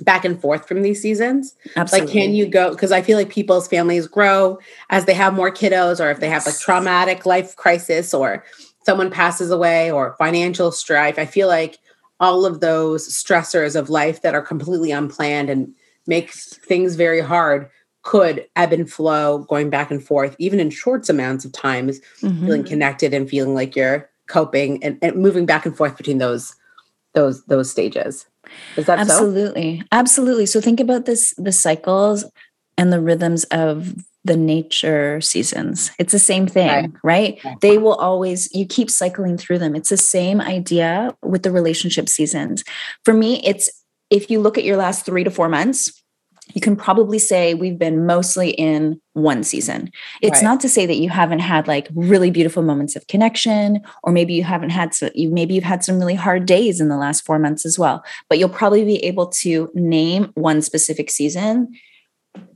back 0.00 0.24
and 0.24 0.40
forth 0.40 0.66
from 0.66 0.82
these 0.82 1.00
seasons? 1.00 1.54
absolutely 1.76 2.06
Like, 2.06 2.12
can 2.12 2.34
you 2.34 2.46
go? 2.48 2.70
Because 2.70 2.90
I 2.90 3.00
feel 3.00 3.16
like 3.16 3.28
people's 3.30 3.68
families 3.68 4.08
grow 4.08 4.58
as 4.90 5.04
they 5.04 5.14
have 5.14 5.34
more 5.34 5.52
kiddos, 5.52 6.04
or 6.04 6.10
if 6.10 6.18
they 6.18 6.28
have 6.28 6.48
a 6.48 6.52
traumatic 6.52 7.26
life 7.26 7.54
crisis, 7.54 8.12
or 8.12 8.44
someone 8.84 9.10
passes 9.10 9.52
away, 9.52 9.92
or 9.92 10.16
financial 10.18 10.72
strife. 10.72 11.16
I 11.16 11.26
feel 11.26 11.46
like 11.46 11.78
all 12.20 12.44
of 12.44 12.60
those 12.60 13.08
stressors 13.08 13.76
of 13.76 13.90
life 13.90 14.22
that 14.22 14.34
are 14.34 14.42
completely 14.42 14.90
unplanned 14.90 15.50
and 15.50 15.74
makes 16.06 16.56
things 16.58 16.94
very 16.96 17.20
hard 17.20 17.68
could 18.02 18.46
ebb 18.56 18.72
and 18.72 18.90
flow 18.90 19.38
going 19.48 19.68
back 19.70 19.90
and 19.90 20.02
forth 20.02 20.34
even 20.38 20.60
in 20.60 20.70
short 20.70 21.08
amounts 21.08 21.44
of 21.44 21.52
times 21.52 22.00
Mhm. 22.22 22.44
feeling 22.46 22.64
connected 22.64 23.12
and 23.12 23.28
feeling 23.28 23.54
like 23.54 23.76
you're 23.76 24.08
coping 24.28 24.82
and, 24.82 24.98
and 25.02 25.16
moving 25.16 25.46
back 25.46 25.66
and 25.66 25.76
forth 25.76 25.96
between 25.96 26.18
those 26.18 26.54
those 27.14 27.44
those 27.46 27.70
stages. 27.70 28.26
Is 28.76 28.86
that 28.86 29.06
so? 29.06 29.12
Absolutely. 29.12 29.82
Absolutely. 29.92 30.46
So 30.46 30.60
think 30.60 30.80
about 30.80 31.04
this 31.06 31.34
the 31.36 31.52
cycles 31.52 32.24
and 32.76 32.92
the 32.92 33.00
rhythms 33.00 33.44
of 33.44 33.94
the 34.28 34.36
nature 34.36 35.20
seasons 35.20 35.90
it's 35.98 36.12
the 36.12 36.18
same 36.18 36.46
thing 36.46 36.94
right, 37.02 37.38
Right. 37.44 37.60
they 37.60 37.76
will 37.78 37.94
always 37.96 38.48
you 38.54 38.66
keep 38.66 38.88
cycling 38.90 39.36
through 39.36 39.58
them 39.58 39.74
it's 39.74 39.88
the 39.90 39.96
same 39.96 40.40
idea 40.40 41.16
with 41.22 41.42
the 41.42 41.50
relationship 41.50 42.08
seasons 42.08 42.62
for 43.04 43.12
me 43.14 43.40
it's 43.44 43.68
if 44.10 44.30
you 44.30 44.38
look 44.40 44.56
at 44.56 44.64
your 44.64 44.76
last 44.76 45.04
three 45.04 45.24
to 45.24 45.30
four 45.30 45.48
months 45.48 45.92
you 46.54 46.62
can 46.62 46.76
probably 46.76 47.18
say 47.18 47.52
we've 47.52 47.78
been 47.78 48.06
mostly 48.06 48.48
in 48.52 48.98
one 49.12 49.42
season. 49.44 49.90
It's 50.22 50.38
Right. 50.38 50.44
not 50.44 50.60
to 50.60 50.68
say 50.70 50.86
that 50.86 50.96
you 50.96 51.10
haven't 51.10 51.40
had 51.40 51.68
like 51.68 51.88
really 51.94 52.30
beautiful 52.30 52.62
moments 52.62 52.96
of 52.96 53.06
connection, 53.06 53.80
or 54.02 54.12
maybe 54.14 54.32
you 54.32 54.44
haven't 54.44 54.70
had 54.70 54.94
so 54.94 55.10
you 55.14 55.28
maybe 55.28 55.52
you've 55.54 55.64
had 55.74 55.84
some 55.84 55.98
really 55.98 56.14
hard 56.14 56.46
days 56.46 56.80
in 56.80 56.88
the 56.88 56.96
last 56.96 57.26
four 57.26 57.38
months 57.38 57.66
as 57.66 57.78
well. 57.78 58.02
But 58.30 58.38
you'll 58.38 58.48
probably 58.48 58.82
be 58.82 58.96
able 59.04 59.26
to 59.42 59.70
name 59.74 60.30
one 60.36 60.62
specific 60.62 61.10
season, 61.10 61.68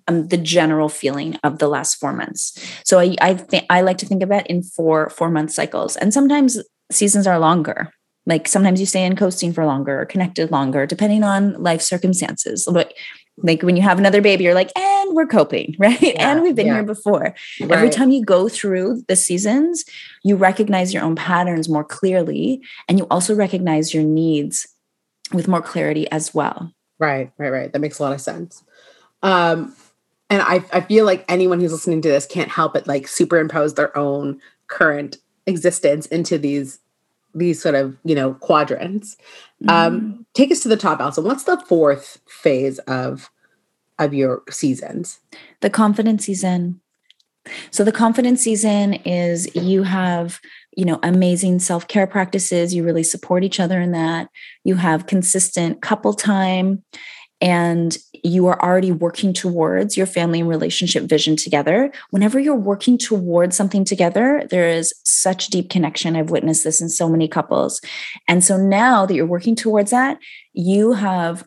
um, 0.09 0.29
the 0.29 0.37
general 0.37 0.89
feeling 0.89 1.37
of 1.45 1.59
the 1.59 1.69
last 1.69 1.97
four 1.97 2.13
months. 2.13 2.59
So 2.85 2.99
I 2.99 3.17
I 3.21 3.35
think 3.35 3.67
I 3.71 3.83
like 3.83 3.99
to 3.99 4.07
think 4.07 4.23
about 4.23 4.47
in 4.49 4.63
four 4.63 5.11
four 5.11 5.31
month 5.31 5.53
cycles, 5.53 5.97
and 5.97 6.13
sometimes 6.13 6.59
seasons 6.91 7.27
are 7.27 7.39
longer. 7.39 7.93
Like 8.27 8.47
sometimes 8.47 8.79
you 8.79 8.87
stay 8.87 9.05
in 9.05 9.17
coasting 9.17 9.53
for 9.53 9.67
longer 9.67 10.01
or 10.01 10.07
connected 10.07 10.51
longer, 10.51 10.87
depending 10.87 11.25
on 11.25 11.61
life 11.61 11.83
circumstances. 11.83 12.69
But 12.71 12.95
like 13.39 13.63
when 13.63 13.77
you 13.77 13.83
have 13.83 13.99
another 13.99 14.21
baby, 14.21 14.45
you're 14.45 14.55
like, 14.55 14.71
and 14.77 15.15
we're 15.15 15.27
coping, 15.27 15.75
right? 15.79 16.01
Yeah, 16.01 16.31
and 16.31 16.43
we've 16.43 16.55
been 16.55 16.67
yeah. 16.67 16.75
here 16.75 16.85
before. 16.85 17.35
Every 17.61 17.91
time 17.91 18.11
you 18.11 18.25
go 18.25 18.49
through 18.49 19.03
the 19.09 19.17
seasons, 19.17 19.85
you 20.23 20.37
recognize 20.37 20.95
your 20.95 21.03
own 21.03 21.17
patterns 21.17 21.69
more 21.69 21.85
clearly, 21.85 22.61
and 22.89 22.99
you 22.99 23.07
also 23.11 23.35
recognize 23.35 23.95
your 23.95 24.05
needs 24.05 24.69
with 25.33 25.49
more 25.49 25.63
clarity 25.63 26.11
as 26.11 26.35
well. 26.35 26.73
Right, 26.99 27.33
right, 27.39 27.51
right. 27.51 27.73
That 27.73 27.81
makes 27.81 27.99
a 27.99 28.03
lot 28.03 28.13
of 28.13 28.21
sense. 28.21 28.63
Um, 29.23 29.75
and 30.31 30.43
I, 30.43 30.65
I 30.73 30.81
feel 30.81 31.05
like 31.05 31.25
anyone 31.29 31.61
who's 31.61 31.73
listening 31.73 32.01
to 32.03 32.09
this 32.09 32.27
can't 32.27 32.51
help 32.51 32.73
but 32.73 32.87
like 32.87 33.07
superimpose 33.07 33.75
their 33.75 33.97
own 33.97 34.41
current 34.67 35.19
existence 35.47 36.07
into 36.07 36.39
these 36.39 36.79
these 37.35 37.63
sort 37.63 37.75
of 37.75 37.97
you 38.05 38.15
know 38.15 38.35
quadrants. 38.35 39.17
Mhm. 39.63 39.71
Um, 39.71 40.27
take 40.35 40.51
us 40.51 40.61
to 40.61 40.69
the 40.69 40.77
top, 40.77 41.01
Allison. 41.01 41.25
What's 41.25 41.45
the 41.45 41.59
fourth 41.69 42.19
phase 42.27 42.79
of 42.81 43.31
of 43.99 44.15
your 44.15 44.43
seasons? 44.51 45.21
the 45.61 45.71
confidence 45.71 46.27
season. 46.27 46.81
So 47.71 47.83
the 47.83 47.93
confidence 47.93 48.41
season 48.41 48.95
is 48.95 49.53
you 49.57 49.83
have, 49.83 50.41
you 50.77 50.85
know, 50.85 51.01
amazing 51.03 51.59
self-care 51.59 52.07
practices, 52.07 52.73
you 52.75 52.85
really 52.85 53.03
support 53.03 53.43
each 53.43 53.59
other 53.59 53.81
in 53.81 53.93
that. 53.93 54.29
You 54.65 54.77
have 54.77 55.07
consistent 55.07 55.83
couple 55.83 56.15
time 56.15 56.85
and 57.43 57.99
you 58.23 58.47
are 58.47 58.63
already 58.63 58.93
working 58.93 59.33
towards 59.33 59.97
your 59.97 60.07
family 60.07 60.39
and 60.39 60.49
relationship 60.49 61.03
vision 61.05 61.35
together. 61.35 61.93
Whenever 62.11 62.39
you're 62.39 62.55
working 62.55 62.97
towards 62.97 63.57
something 63.57 63.85
together, 63.85 64.47
there 64.49 64.69
is 64.69 64.95
such 65.05 65.49
deep 65.49 65.69
connection. 65.69 66.15
I've 66.15 66.31
witnessed 66.31 66.63
this 66.63 66.81
in 66.81 66.89
so 66.89 67.09
many 67.09 67.27
couples. 67.27 67.81
And 68.29 68.45
so 68.45 68.57
now 68.57 69.05
that 69.07 69.15
you're 69.15 69.27
working 69.27 69.57
towards 69.57 69.91
that, 69.91 70.19
you 70.53 70.93
have 70.93 71.45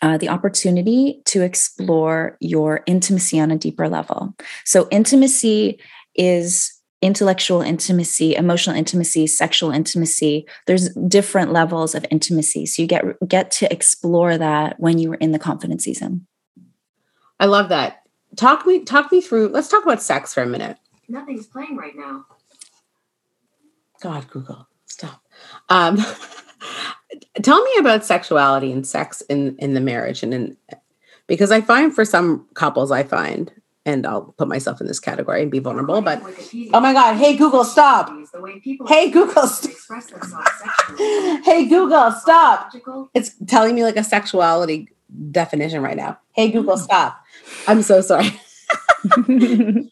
uh, 0.00 0.16
the 0.16 0.30
opportunity 0.30 1.20
to 1.26 1.42
explore 1.42 2.38
your 2.40 2.82
intimacy 2.86 3.38
on 3.38 3.50
a 3.50 3.58
deeper 3.58 3.88
level. 3.88 4.34
So, 4.64 4.88
intimacy 4.90 5.80
is 6.14 6.77
intellectual 7.00 7.60
intimacy, 7.62 8.34
emotional 8.34 8.76
intimacy, 8.76 9.26
sexual 9.26 9.70
intimacy. 9.70 10.46
There's 10.66 10.88
different 10.94 11.52
levels 11.52 11.94
of 11.94 12.04
intimacy. 12.10 12.66
So, 12.66 12.82
you 12.82 12.88
get 12.88 13.04
get 13.26 13.50
to 13.52 13.72
explore 13.72 14.36
that 14.38 14.78
when 14.80 14.98
you 14.98 15.10
were 15.10 15.16
in 15.16 15.32
the 15.32 15.38
confidence 15.38 15.84
season. 15.84 16.26
I 17.40 17.46
love 17.46 17.68
that. 17.68 18.02
Talk 18.36 18.66
me 18.66 18.84
talk 18.84 19.12
me 19.12 19.20
through. 19.20 19.48
Let's 19.48 19.68
talk 19.68 19.84
about 19.84 20.02
sex 20.02 20.34
for 20.34 20.42
a 20.42 20.46
minute. 20.46 20.76
Nothing's 21.08 21.46
playing 21.46 21.76
right 21.76 21.96
now. 21.96 22.26
God, 24.00 24.28
Google, 24.28 24.68
stop. 24.86 25.22
Um, 25.68 25.98
tell 27.42 27.62
me 27.62 27.70
about 27.78 28.04
sexuality 28.04 28.72
and 28.72 28.86
sex 28.86 29.22
in 29.22 29.56
in 29.58 29.74
the 29.74 29.80
marriage 29.80 30.22
and 30.22 30.34
in 30.34 30.56
because 31.26 31.52
I 31.52 31.60
find 31.60 31.94
for 31.94 32.04
some 32.04 32.46
couples, 32.54 32.90
I 32.90 33.04
find, 33.04 33.52
and 33.88 34.06
I'll 34.06 34.34
put 34.36 34.48
myself 34.48 34.82
in 34.82 34.86
this 34.86 35.00
category 35.00 35.40
and 35.40 35.50
be 35.50 35.60
vulnerable, 35.60 36.02
but 36.02 36.22
oh 36.74 36.80
my 36.80 36.92
God, 36.92 37.14
hey 37.14 37.34
Google, 37.36 37.64
stop. 37.64 38.12
Hey, 38.86 39.10
Google, 39.10 39.46
stop. 39.46 39.74
Hey 41.44 41.66
Google, 41.66 42.12
stop. 42.12 42.72
It's 43.14 43.34
telling 43.46 43.74
me 43.74 43.84
like 43.84 43.96
a 43.96 44.04
sexuality 44.04 44.88
definition 45.30 45.80
right 45.80 45.96
now. 45.96 46.18
Hey 46.34 46.50
Google, 46.50 46.76
stop. 46.76 47.24
I'm 47.66 47.82
so 47.82 48.02
sorry. 48.02 48.28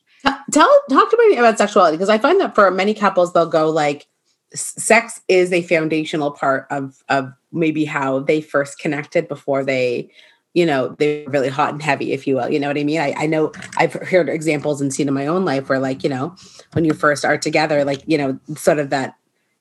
Tell 0.52 0.80
talk 0.90 1.10
to 1.10 1.28
me 1.28 1.38
about 1.38 1.56
sexuality 1.56 1.96
because 1.96 2.10
I 2.10 2.18
find 2.18 2.38
that 2.40 2.54
for 2.54 2.70
many 2.70 2.92
couples 2.92 3.32
they'll 3.32 3.46
go 3.46 3.70
like 3.70 4.06
sex 4.54 5.22
is 5.28 5.52
a 5.52 5.62
foundational 5.62 6.32
part 6.32 6.66
of 6.70 7.02
of 7.08 7.32
maybe 7.50 7.86
how 7.86 8.18
they 8.20 8.42
first 8.42 8.78
connected 8.78 9.26
before 9.28 9.64
they 9.64 10.10
you 10.56 10.64
know 10.64 10.88
they're 10.98 11.28
really 11.28 11.48
hot 11.48 11.72
and 11.72 11.82
heavy 11.82 12.12
if 12.12 12.26
you 12.26 12.34
will 12.34 12.50
you 12.50 12.58
know 12.58 12.68
what 12.68 12.78
i 12.78 12.82
mean? 12.82 13.00
I, 13.00 13.14
I 13.16 13.26
know 13.26 13.52
i've 13.76 13.92
heard 13.92 14.28
examples 14.28 14.80
and 14.80 14.92
seen 14.92 15.06
in 15.06 15.14
my 15.14 15.26
own 15.26 15.44
life 15.44 15.68
where 15.68 15.78
like 15.78 16.02
you 16.02 16.10
know 16.10 16.34
when 16.72 16.84
you 16.84 16.94
first 16.94 17.24
are 17.24 17.38
together 17.38 17.84
like 17.84 18.02
you 18.06 18.18
know 18.18 18.38
sort 18.56 18.78
of 18.78 18.90
that 18.90 19.16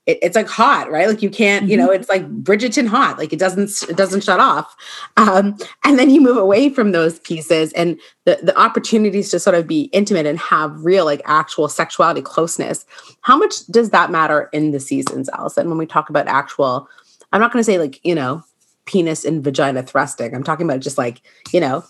it, 0.05 0.19
it's 0.21 0.36
like 0.36 0.47
hot 0.47 0.91
right? 0.91 1.08
Like 1.08 1.21
you 1.21 1.29
can't 1.29 1.67
you 1.67 1.75
know 1.75 1.89
it's 1.89 2.10
like 2.10 2.25
bridgerton 2.43 2.88
hot 2.88 3.17
like 3.17 3.34
it 3.34 3.39
doesn't 3.39 3.89
it 3.89 3.97
doesn't 3.97 4.23
shut 4.23 4.39
off. 4.39 4.75
Um 5.17 5.58
and 5.84 5.97
then 5.97 6.10
you 6.10 6.21
move 6.21 6.38
away 6.38 6.69
from 6.69 6.91
those 6.91 7.19
pieces 7.19 7.73
and 7.73 7.99
the 8.25 8.39
the 8.43 8.58
opportunities 8.60 9.31
to 9.31 9.39
sort 9.39 9.55
of 9.55 9.67
be 9.67 9.84
intimate 9.86 10.25
and 10.25 10.39
have 10.39 10.86
real 10.86 11.05
like 11.05 11.21
actual 11.25 11.67
sexuality 11.67 12.21
closeness. 12.21 12.86
How 13.21 13.36
much 13.36 13.65
does 13.67 13.89
that 13.89 14.12
matter 14.12 14.49
in 14.53 14.71
the 14.71 14.79
seasons 14.79 15.27
allison 15.29 15.69
when 15.69 15.77
we 15.77 15.86
talk 15.88 16.10
about 16.10 16.27
actual 16.27 16.88
i'm 17.34 17.41
not 17.41 17.51
going 17.51 17.60
to 17.60 17.65
say 17.65 17.79
like 17.79 17.99
you 18.05 18.13
know 18.13 18.43
penis 18.86 19.26
and 19.26 19.43
vagina 19.43 19.84
thrusting 19.84 20.36
i'm 20.36 20.43
talking 20.43 20.65
about 20.65 20.80
just 20.80 20.98
like 20.98 21.21
you 21.52 21.60
know 21.60 21.84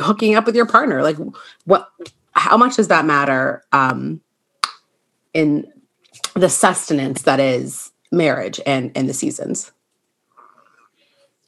hooking 0.00 0.34
up 0.34 0.46
with 0.46 0.56
your 0.56 0.66
partner 0.66 1.02
like 1.02 1.16
what 1.64 1.88
how 2.32 2.56
much 2.56 2.76
does 2.76 2.88
that 2.88 3.04
matter 3.04 3.62
um 3.72 4.20
in 5.34 5.66
the 6.34 6.48
sustenance 6.48 7.22
that 7.22 7.40
is 7.40 7.92
marriage 8.10 8.60
and 8.66 8.90
and 8.96 9.08
the 9.08 9.14
seasons 9.14 9.72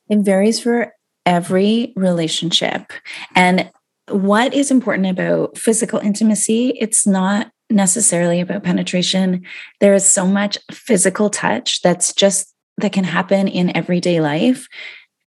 It 0.09 0.21
varies 0.21 0.61
for 0.61 0.95
every 1.27 1.93
relationship. 1.95 2.91
And 3.35 3.71
what 4.09 4.55
is 4.55 4.71
important 4.71 5.07
about 5.07 5.59
physical 5.59 5.99
intimacy, 5.99 6.71
it's 6.81 7.07
not 7.07 7.51
necessarily 7.69 8.41
about 8.41 8.64
penetration. 8.64 9.45
There 9.81 9.95
is 9.95 10.11
so 10.11 10.27
much 10.27 10.57
physical 10.73 11.29
touch 11.29 11.83
that's 11.83 12.14
just 12.14 12.55
that 12.79 12.93
can 12.93 13.05
happen 13.05 13.49
in 13.49 13.77
everyday 13.77 14.21
life. 14.21 14.67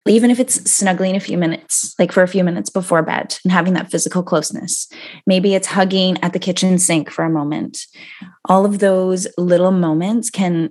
Even 0.07 0.31
if 0.31 0.39
it's 0.39 0.71
snuggling 0.71 1.17
a 1.17 1.19
few 1.19 1.37
minutes, 1.37 1.93
like 1.99 2.13
for 2.13 2.23
a 2.23 2.27
few 2.29 2.43
minutes 2.43 2.69
before 2.69 3.03
bed 3.03 3.37
and 3.43 3.51
having 3.51 3.73
that 3.73 3.91
physical 3.91 4.23
closeness. 4.23 4.87
Maybe 5.25 5.53
it's 5.53 5.67
hugging 5.67 6.17
at 6.23 6.31
the 6.31 6.39
kitchen 6.39 6.79
sink 6.79 7.09
for 7.11 7.25
a 7.25 7.29
moment. 7.29 7.79
All 8.45 8.65
of 8.65 8.79
those 8.79 9.27
little 9.37 9.71
moments 9.71 10.29
can, 10.29 10.69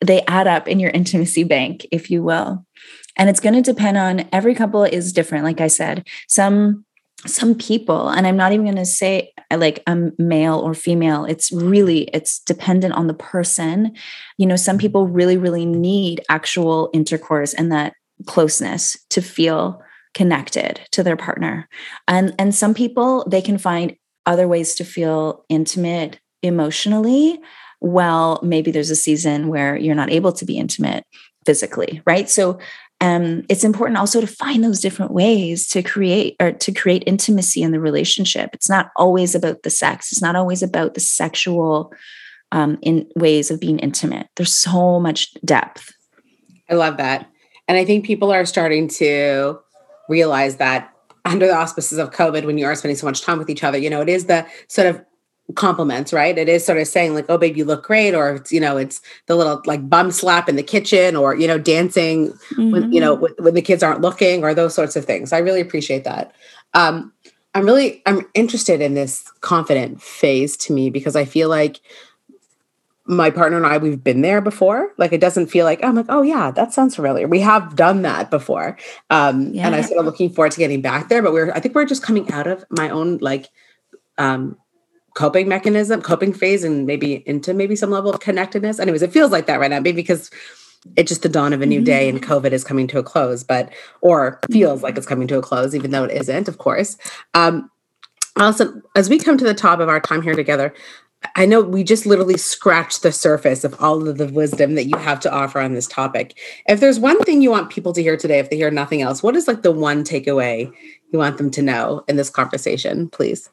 they 0.00 0.22
add 0.22 0.46
up 0.46 0.68
in 0.68 0.80
your 0.80 0.90
intimacy 0.94 1.44
bank, 1.44 1.86
if 1.92 2.10
you 2.10 2.22
will 2.22 2.64
and 3.18 3.28
it's 3.28 3.40
going 3.40 3.54
to 3.54 3.60
depend 3.60 3.98
on 3.98 4.26
every 4.32 4.54
couple 4.54 4.84
is 4.84 5.12
different 5.12 5.44
like 5.44 5.60
i 5.60 5.66
said 5.66 6.06
some 6.28 6.84
some 7.26 7.54
people 7.54 8.08
and 8.08 8.26
i'm 8.26 8.36
not 8.36 8.52
even 8.52 8.64
going 8.64 8.76
to 8.76 8.86
say 8.86 9.32
like 9.56 9.82
a 9.86 9.96
male 10.18 10.58
or 10.58 10.74
female 10.74 11.24
it's 11.24 11.50
really 11.52 12.02
it's 12.12 12.40
dependent 12.40 12.94
on 12.94 13.06
the 13.06 13.14
person. 13.14 13.94
You 14.36 14.46
know 14.46 14.56
some 14.56 14.74
mm-hmm. 14.74 14.82
people 14.82 15.08
really 15.08 15.36
really 15.36 15.64
need 15.64 16.20
actual 16.28 16.90
intercourse 16.92 17.54
and 17.54 17.72
that 17.72 17.94
closeness 18.26 18.96
to 19.10 19.22
feel 19.22 19.82
connected 20.14 20.80
to 20.92 21.02
their 21.02 21.16
partner. 21.16 21.68
And 22.06 22.34
and 22.38 22.54
some 22.54 22.74
people 22.74 23.26
they 23.28 23.42
can 23.42 23.58
find 23.58 23.96
other 24.26 24.48
ways 24.48 24.74
to 24.74 24.84
feel 24.84 25.44
intimate 25.48 26.20
emotionally 26.42 27.40
well 27.80 28.38
maybe 28.42 28.70
there's 28.70 28.90
a 28.90 28.96
season 28.96 29.48
where 29.48 29.76
you're 29.76 29.94
not 29.94 30.10
able 30.10 30.32
to 30.32 30.44
be 30.44 30.58
intimate 30.58 31.04
physically 31.46 32.02
right? 32.04 32.28
So 32.28 32.58
um, 33.00 33.44
it's 33.48 33.64
important 33.64 33.98
also 33.98 34.20
to 34.20 34.26
find 34.26 34.64
those 34.64 34.80
different 34.80 35.12
ways 35.12 35.68
to 35.68 35.82
create 35.82 36.34
or 36.40 36.52
to 36.52 36.72
create 36.72 37.04
intimacy 37.06 37.62
in 37.62 37.70
the 37.70 37.80
relationship. 37.80 38.50
It's 38.52 38.68
not 38.68 38.90
always 38.96 39.34
about 39.34 39.62
the 39.62 39.70
sex. 39.70 40.10
It's 40.10 40.22
not 40.22 40.34
always 40.34 40.62
about 40.62 40.94
the 40.94 41.00
sexual 41.00 41.92
um, 42.50 42.78
in 42.82 43.08
ways 43.14 43.50
of 43.50 43.60
being 43.60 43.78
intimate. 43.78 44.28
There's 44.34 44.54
so 44.54 44.98
much 44.98 45.32
depth. 45.44 45.92
I 46.68 46.74
love 46.74 46.96
that. 46.96 47.30
And 47.68 47.78
I 47.78 47.84
think 47.84 48.04
people 48.04 48.32
are 48.32 48.44
starting 48.44 48.88
to 48.88 49.60
realize 50.08 50.56
that 50.56 50.92
under 51.24 51.46
the 51.46 51.54
auspices 51.54 51.98
of 51.98 52.10
COVID, 52.10 52.46
when 52.46 52.58
you 52.58 52.64
are 52.66 52.74
spending 52.74 52.96
so 52.96 53.06
much 53.06 53.22
time 53.22 53.38
with 53.38 53.50
each 53.50 53.62
other, 53.62 53.78
you 53.78 53.90
know, 53.90 54.00
it 54.00 54.08
is 54.08 54.24
the 54.24 54.46
sort 54.68 54.86
of 54.86 55.04
compliments, 55.54 56.12
right? 56.12 56.36
It 56.36 56.48
is 56.48 56.64
sort 56.64 56.78
of 56.78 56.86
saying 56.86 57.14
like, 57.14 57.26
"Oh, 57.28 57.38
babe, 57.38 57.56
you 57.56 57.64
look 57.64 57.84
great," 57.84 58.14
or 58.14 58.34
it's 58.34 58.52
you 58.52 58.60
know, 58.60 58.76
it's 58.76 59.00
the 59.26 59.36
little 59.36 59.62
like 59.66 59.88
bum 59.88 60.10
slap 60.10 60.48
in 60.48 60.56
the 60.56 60.62
kitchen, 60.62 61.16
or 61.16 61.34
you 61.34 61.46
know, 61.46 61.58
dancing 61.58 62.32
when 62.56 62.92
you 62.92 63.00
know 63.00 63.14
when, 63.14 63.32
when 63.38 63.54
the 63.54 63.62
kids 63.62 63.82
aren't 63.82 64.00
looking, 64.00 64.44
or 64.44 64.54
those 64.54 64.74
sorts 64.74 64.96
of 64.96 65.04
things. 65.04 65.32
I 65.32 65.38
really 65.38 65.60
appreciate 65.60 66.04
that. 66.04 66.32
Um, 66.74 67.12
I'm 67.54 67.64
really 67.64 68.02
I'm 68.06 68.26
interested 68.34 68.80
in 68.80 68.94
this 68.94 69.28
confident 69.40 70.02
phase 70.02 70.56
to 70.58 70.72
me 70.72 70.90
because 70.90 71.16
I 71.16 71.24
feel 71.24 71.48
like 71.48 71.80
my 73.06 73.30
partner 73.30 73.56
and 73.56 73.66
I 73.66 73.78
we've 73.78 74.04
been 74.04 74.20
there 74.20 74.42
before. 74.42 74.92
Like 74.98 75.12
it 75.12 75.20
doesn't 75.20 75.46
feel 75.46 75.64
like 75.64 75.82
I'm 75.82 75.94
like, 75.94 76.06
oh 76.10 76.22
yeah, 76.22 76.50
that 76.50 76.74
sounds 76.74 76.94
familiar. 76.94 77.26
We 77.26 77.40
have 77.40 77.74
done 77.74 78.02
that 78.02 78.30
before. 78.30 78.76
Um 79.08 79.54
and 79.56 79.74
I'm 79.74 79.82
sort 79.82 79.98
of 79.98 80.04
looking 80.04 80.30
forward 80.30 80.52
to 80.52 80.58
getting 80.58 80.82
back 80.82 81.08
there. 81.08 81.22
But 81.22 81.32
we're 81.32 81.50
I 81.52 81.60
think 81.60 81.74
we're 81.74 81.86
just 81.86 82.02
coming 82.02 82.30
out 82.30 82.46
of 82.46 82.64
my 82.70 82.90
own 82.90 83.16
like 83.18 83.48
um 84.18 84.58
coping 85.18 85.48
mechanism, 85.48 86.00
coping 86.00 86.32
phase, 86.32 86.62
and 86.62 86.86
maybe 86.86 87.24
into 87.26 87.52
maybe 87.52 87.74
some 87.74 87.90
level 87.90 88.12
of 88.12 88.20
connectedness. 88.20 88.78
Anyways, 88.78 89.02
it 89.02 89.10
feels 89.10 89.32
like 89.32 89.46
that 89.46 89.58
right 89.58 89.68
now, 89.68 89.80
maybe 89.80 89.96
because 89.96 90.30
it's 90.94 91.08
just 91.08 91.22
the 91.22 91.28
dawn 91.28 91.52
of 91.52 91.60
a 91.60 91.66
new 91.66 91.80
day 91.80 92.08
and 92.08 92.22
COVID 92.22 92.52
is 92.52 92.62
coming 92.62 92.86
to 92.86 93.00
a 93.00 93.02
close, 93.02 93.42
but 93.42 93.68
or 94.00 94.38
feels 94.52 94.80
like 94.80 94.96
it's 94.96 95.08
coming 95.08 95.26
to 95.26 95.36
a 95.36 95.42
close, 95.42 95.74
even 95.74 95.90
though 95.90 96.04
it 96.04 96.12
isn't, 96.12 96.46
of 96.46 96.58
course. 96.58 96.96
Um 97.34 97.68
also, 98.36 98.80
as 98.94 99.08
we 99.08 99.18
come 99.18 99.36
to 99.38 99.44
the 99.44 99.54
top 99.54 99.80
of 99.80 99.88
our 99.88 99.98
time 99.98 100.22
here 100.22 100.36
together, 100.36 100.72
I 101.34 101.46
know 101.46 101.62
we 101.62 101.82
just 101.82 102.06
literally 102.06 102.36
scratched 102.36 103.02
the 103.02 103.10
surface 103.10 103.64
of 103.64 103.74
all 103.82 104.06
of 104.06 104.18
the 104.18 104.28
wisdom 104.28 104.76
that 104.76 104.84
you 104.84 104.96
have 104.98 105.18
to 105.20 105.32
offer 105.32 105.58
on 105.58 105.74
this 105.74 105.88
topic. 105.88 106.38
If 106.68 106.78
there's 106.78 107.00
one 107.00 107.18
thing 107.24 107.42
you 107.42 107.50
want 107.50 107.70
people 107.70 107.92
to 107.94 108.02
hear 108.02 108.16
today, 108.16 108.38
if 108.38 108.50
they 108.50 108.56
hear 108.56 108.70
nothing 108.70 109.02
else, 109.02 109.20
what 109.20 109.34
is 109.34 109.48
like 109.48 109.62
the 109.62 109.72
one 109.72 110.04
takeaway 110.04 110.72
you 111.12 111.18
want 111.18 111.38
them 111.38 111.50
to 111.50 111.60
know 111.60 112.04
in 112.06 112.14
this 112.14 112.30
conversation, 112.30 113.08
please? 113.08 113.50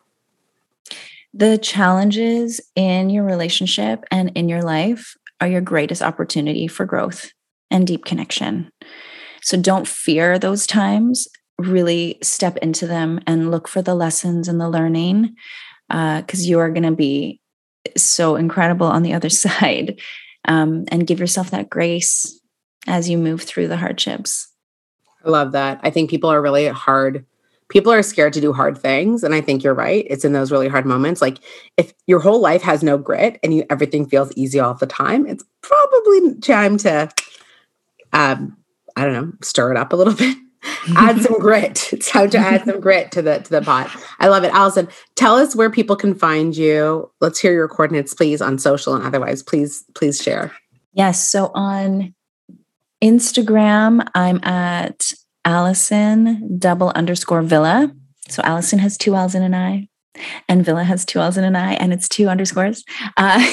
The 1.35 1.57
challenges 1.57 2.61
in 2.75 3.09
your 3.09 3.25
relationship 3.25 4.05
and 4.09 4.31
in 4.35 4.47
your 4.47 4.63
life 4.63 5.15
are 5.41 5.47
your 5.47 5.59
greatest 5.59 6.01
opportunity 6.01 6.65
for 6.65 6.85
growth 6.85 7.29
and 7.69 7.85
deep 7.85 8.05
connection. 8.05 8.69
So 9.41 9.61
don't 9.61 9.85
fear 9.87 10.39
those 10.39 10.65
times. 10.65 11.27
Really 11.59 12.17
step 12.23 12.55
into 12.57 12.87
them 12.87 13.19
and 13.27 13.51
look 13.51 13.67
for 13.67 13.81
the 13.81 13.95
lessons 13.95 14.47
and 14.47 14.61
the 14.61 14.69
learning 14.69 15.35
because 15.89 16.47
you 16.47 16.59
are 16.59 16.69
going 16.69 16.83
to 16.83 16.95
be 16.95 17.41
so 17.97 18.37
incredible 18.37 18.87
on 18.87 19.03
the 19.03 19.13
other 19.13 19.29
side. 19.43 19.99
um, 20.47 20.85
and 20.89 21.07
give 21.07 21.19
yourself 21.19 21.51
that 21.51 21.69
grace 21.69 22.39
as 22.87 23.09
you 23.09 23.17
move 23.17 23.41
through 23.41 23.67
the 23.67 23.77
hardships. 23.77 24.47
I 25.25 25.29
love 25.29 25.53
that. 25.53 25.79
I 25.81 25.89
think 25.89 26.09
people 26.09 26.31
are 26.31 26.41
really 26.41 26.67
hard. 26.67 27.25
People 27.69 27.91
are 27.91 28.03
scared 28.03 28.33
to 28.33 28.41
do 28.41 28.53
hard 28.53 28.77
things. 28.77 29.23
And 29.23 29.33
I 29.33 29.41
think 29.41 29.63
you're 29.63 29.73
right. 29.73 30.05
It's 30.09 30.23
in 30.23 30.33
those 30.33 30.51
really 30.51 30.67
hard 30.67 30.85
moments. 30.85 31.21
Like 31.21 31.39
if 31.77 31.93
your 32.05 32.19
whole 32.19 32.39
life 32.39 32.61
has 32.61 32.83
no 32.83 32.97
grit 32.97 33.39
and 33.43 33.53
you 33.53 33.65
everything 33.69 34.07
feels 34.07 34.31
easy 34.35 34.59
all 34.59 34.73
the 34.75 34.85
time, 34.85 35.25
it's 35.25 35.43
probably 35.61 36.35
time 36.41 36.77
to 36.77 37.09
um, 38.13 38.57
I 38.95 39.03
don't 39.03 39.13
know, 39.13 39.33
stir 39.41 39.71
it 39.71 39.77
up 39.77 39.93
a 39.93 39.95
little 39.95 40.13
bit. 40.15 40.37
add 40.95 41.21
some 41.21 41.39
grit. 41.39 41.91
It's 41.93 42.09
time 42.09 42.29
to 42.31 42.37
add 42.37 42.65
some 42.65 42.79
grit 42.79 43.11
to 43.11 43.21
the 43.21 43.39
to 43.39 43.49
the 43.49 43.61
pot. 43.61 43.89
I 44.19 44.27
love 44.27 44.43
it. 44.43 44.53
Allison, 44.53 44.87
tell 45.15 45.35
us 45.35 45.55
where 45.55 45.69
people 45.69 45.95
can 45.95 46.15
find 46.15 46.55
you. 46.55 47.11
Let's 47.21 47.39
hear 47.39 47.53
your 47.53 47.67
coordinates, 47.67 48.13
please, 48.13 48.41
on 48.41 48.57
social 48.57 48.93
and 48.93 49.03
otherwise. 49.03 49.43
Please, 49.43 49.83
please 49.95 50.21
share. 50.21 50.51
Yes. 50.93 51.27
So 51.27 51.51
on 51.53 52.13
Instagram, 53.03 54.07
I'm 54.15 54.43
at 54.43 55.11
Allison 55.45 56.57
double 56.57 56.91
underscore 56.95 57.43
Villa. 57.43 57.91
So 58.27 58.41
Allison 58.43 58.79
has 58.79 58.97
two 58.97 59.15
L's 59.15 59.35
and 59.35 59.45
an 59.45 59.53
I, 59.53 59.87
and 60.47 60.65
Villa 60.65 60.83
has 60.83 61.05
two 61.05 61.19
L's 61.19 61.37
and 61.37 61.45
an 61.45 61.55
I, 61.55 61.73
and 61.73 61.93
it's 61.93 62.09
two 62.09 62.27
underscores. 62.27 62.83
Uh, 63.17 63.45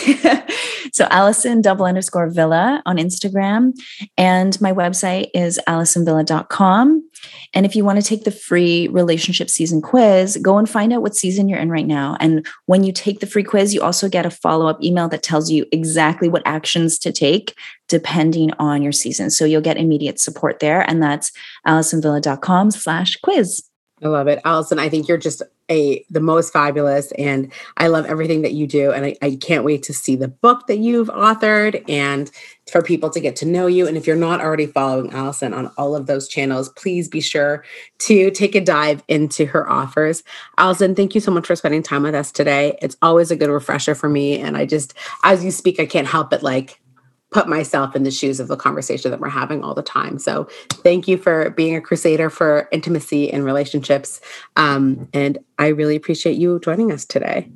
so 0.92 1.06
Allison 1.10 1.60
double 1.60 1.84
underscore 1.84 2.30
Villa 2.30 2.82
on 2.86 2.96
Instagram, 2.96 3.72
and 4.16 4.60
my 4.60 4.72
website 4.72 5.30
is 5.34 5.60
AllisonVilla.com. 5.68 7.08
And 7.54 7.66
if 7.66 7.76
you 7.76 7.84
want 7.84 8.00
to 8.00 8.06
take 8.06 8.24
the 8.24 8.30
free 8.30 8.88
relationship 8.88 9.50
season 9.50 9.80
quiz, 9.80 10.36
go 10.42 10.58
and 10.58 10.68
find 10.68 10.92
out 10.92 11.02
what 11.02 11.14
season 11.14 11.48
you're 11.48 11.58
in 11.58 11.70
right 11.70 11.86
now. 11.86 12.16
And 12.20 12.46
when 12.66 12.84
you 12.84 12.92
take 12.92 13.20
the 13.20 13.26
free 13.26 13.44
quiz, 13.44 13.74
you 13.74 13.82
also 13.82 14.08
get 14.08 14.26
a 14.26 14.30
follow 14.30 14.66
up 14.66 14.82
email 14.82 15.08
that 15.08 15.22
tells 15.22 15.50
you 15.50 15.66
exactly 15.72 16.28
what 16.28 16.42
actions 16.44 16.98
to 17.00 17.12
take 17.12 17.54
depending 17.88 18.52
on 18.58 18.82
your 18.82 18.92
season. 18.92 19.30
So 19.30 19.44
you'll 19.44 19.60
get 19.60 19.76
immediate 19.76 20.18
support 20.18 20.60
there. 20.60 20.88
And 20.88 21.02
that's 21.02 21.30
AllisonVilla.com 21.66 22.70
slash 22.70 23.16
quiz. 23.16 23.62
I 24.02 24.08
love 24.08 24.26
it. 24.26 24.40
Allison, 24.44 24.78
I 24.78 24.88
think 24.88 25.06
you're 25.06 25.18
just 25.18 25.42
a 25.72 26.04
the 26.10 26.20
most 26.20 26.52
fabulous 26.52 27.10
and 27.12 27.50
I 27.78 27.88
love 27.88 28.04
everything 28.06 28.42
that 28.42 28.52
you 28.52 28.66
do. 28.66 28.92
And 28.92 29.06
I, 29.06 29.16
I 29.22 29.36
can't 29.40 29.64
wait 29.64 29.82
to 29.84 29.94
see 29.94 30.14
the 30.14 30.28
book 30.28 30.66
that 30.66 30.78
you've 30.78 31.08
authored 31.08 31.82
and 31.88 32.30
for 32.70 32.82
people 32.82 33.10
to 33.10 33.20
get 33.20 33.34
to 33.36 33.46
know 33.46 33.66
you. 33.66 33.88
And 33.88 33.96
if 33.96 34.06
you're 34.06 34.14
not 34.14 34.40
already 34.40 34.66
following 34.66 35.12
Allison 35.12 35.52
on 35.52 35.72
all 35.76 35.96
of 35.96 36.06
those 36.06 36.28
channels, 36.28 36.68
please 36.70 37.08
be 37.08 37.20
sure 37.20 37.64
to 38.00 38.30
take 38.30 38.54
a 38.54 38.60
dive 38.60 39.02
into 39.08 39.46
her 39.46 39.68
offers. 39.68 40.22
Allison, 40.58 40.94
thank 40.94 41.14
you 41.14 41.20
so 41.20 41.32
much 41.32 41.46
for 41.46 41.56
spending 41.56 41.82
time 41.82 42.02
with 42.02 42.14
us 42.14 42.30
today. 42.30 42.78
It's 42.80 42.96
always 43.02 43.30
a 43.30 43.36
good 43.36 43.50
refresher 43.50 43.94
for 43.94 44.08
me. 44.08 44.38
And 44.38 44.56
I 44.56 44.66
just, 44.66 44.94
as 45.24 45.44
you 45.44 45.50
speak, 45.50 45.80
I 45.80 45.86
can't 45.86 46.06
help 46.06 46.30
but 46.30 46.42
like 46.42 46.81
put 47.32 47.48
myself 47.48 47.96
in 47.96 48.02
the 48.02 48.10
shoes 48.10 48.38
of 48.40 48.48
the 48.48 48.56
conversation 48.56 49.10
that 49.10 49.20
we're 49.20 49.28
having 49.28 49.64
all 49.64 49.74
the 49.74 49.82
time. 49.82 50.18
So 50.18 50.48
thank 50.70 51.08
you 51.08 51.16
for 51.16 51.50
being 51.50 51.74
a 51.74 51.80
crusader 51.80 52.30
for 52.30 52.68
intimacy 52.70 53.32
and 53.32 53.44
relationships. 53.44 54.20
Um, 54.56 55.08
and 55.12 55.38
I 55.58 55.68
really 55.68 55.96
appreciate 55.96 56.36
you 56.36 56.60
joining 56.60 56.92
us 56.92 57.04
today. 57.04 57.50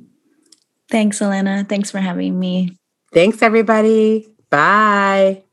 Thanks, 0.89 1.19
Alana. 1.19 1.67
Thanks 1.67 1.91
for 1.91 1.99
having 1.99 2.39
me. 2.39 2.75
Thanks, 3.13 3.41
everybody. 3.41 4.27
Bye. 4.49 5.43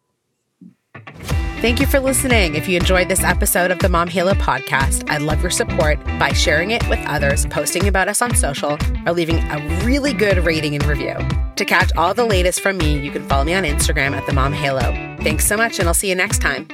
Thank 1.64 1.81
you 1.81 1.87
for 1.87 1.98
listening. 1.98 2.57
If 2.57 2.68
you 2.68 2.77
enjoyed 2.77 3.09
this 3.09 3.24
episode 3.24 3.70
of 3.70 3.79
the 3.79 3.88
Mom 3.88 4.07
Halo 4.07 4.35
podcast, 4.35 5.09
I'd 5.09 5.22
love 5.22 5.40
your 5.40 5.50
support 5.50 5.98
by 6.18 6.31
sharing 6.35 6.72
it 6.72 6.87
with 6.90 6.98
others, 7.07 7.46
posting 7.46 7.88
about 7.88 8.07
us 8.07 8.20
on 8.20 8.35
social, 8.35 8.77
or 9.07 9.14
leaving 9.14 9.38
a 9.38 9.83
really 9.83 10.12
good 10.12 10.37
rating 10.44 10.74
and 10.74 10.85
review. 10.85 11.16
To 11.57 11.64
catch 11.64 11.90
all 11.96 12.12
the 12.12 12.27
latest 12.27 12.61
from 12.61 12.77
me, 12.77 12.98
you 12.98 13.11
can 13.11 13.27
follow 13.27 13.44
me 13.44 13.55
on 13.55 13.62
Instagram 13.62 14.12
at 14.12 14.27
the 14.27 14.35
Mom 14.35 14.53
Halo. 14.53 14.92
Thanks 15.22 15.46
so 15.46 15.57
much, 15.57 15.79
and 15.79 15.88
I'll 15.88 15.94
see 15.94 16.11
you 16.11 16.14
next 16.14 16.42
time. 16.42 16.68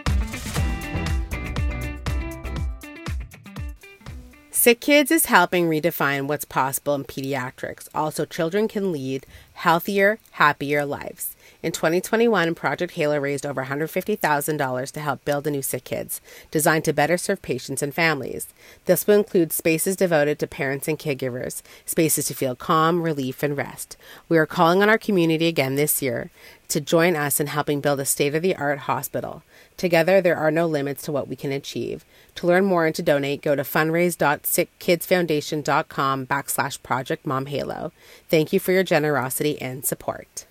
Sick 4.51 4.81
Kids 4.81 5.13
is 5.13 5.27
helping 5.27 5.69
redefine 5.69 6.27
what's 6.27 6.45
possible 6.45 6.97
in 6.97 7.05
pediatrics. 7.05 7.89
Also, 7.95 8.25
children 8.25 8.67
can 8.67 8.91
lead 8.91 9.25
healthier, 9.53 10.19
happier 10.33 10.85
lives. 10.85 11.37
In 11.63 11.73
2021, 11.73 12.55
Project 12.55 12.95
Halo 12.95 13.19
raised 13.19 13.45
over 13.45 13.67
$150,000 13.67 14.93
to 14.93 15.01
help 15.01 15.23
build 15.27 15.47
a 15.47 15.51
new 15.51 15.61
Sick 15.61 15.85
Kids, 15.85 16.23
designed 16.51 16.87
to 16.87 16.95
better 16.95 17.19
serve 17.19 17.43
patients 17.43 17.83
and 17.83 17.95
families. 17.95 18.49
This 18.87 19.07
will 19.07 19.17
include 19.17 19.53
spaces 19.53 19.95
devoted 19.95 20.39
to 20.39 20.47
parents 20.47 20.89
and 20.89 20.99
caregivers, 20.99 21.61
spaces 21.85 22.29
to 22.29 22.35
feel 22.35 22.57
calm, 22.57 23.03
relief, 23.03 23.43
and 23.43 23.59
rest. 23.59 23.99
We 24.27 24.39
are 24.39 24.47
calling 24.47 24.81
on 24.81 24.89
our 24.89 24.97
community 24.97 25.49
again 25.49 25.75
this 25.75 26.01
year 26.01 26.31
to 26.69 26.81
join 26.81 27.15
us 27.15 27.41
in 27.41 27.49
helping 27.49 27.83
build 27.83 28.01
a 28.01 28.07
state 28.07 28.35
of 28.35 28.41
the 28.41 28.57
art 28.57 28.79
hospital. 28.79 29.43
Together, 29.77 30.23
there 30.23 30.39
are 30.39 30.51
no 30.51 30.67
limits 30.67 31.03
to 31.03 31.13
what 31.13 31.29
we 31.29 31.37
can 31.37 31.53
achieve. 31.53 32.07
To 32.37 32.47
learn 32.47 32.65
more 32.65 32.87
and 32.87 32.95
to 32.95 33.03
donate, 33.03 33.43
go 33.43 33.55
to 33.55 33.65
fundraise.sickkidsfoundation.com 33.65 36.27
backslash 36.27 36.83
Project 36.83 37.27
Mom 37.27 37.45
Halo. 37.47 37.93
Thank 38.31 38.55
you 38.55 38.61
for 38.61 38.73
your 38.73 38.85
generosity 38.85 39.61
and 39.61 39.85
support. 39.85 40.47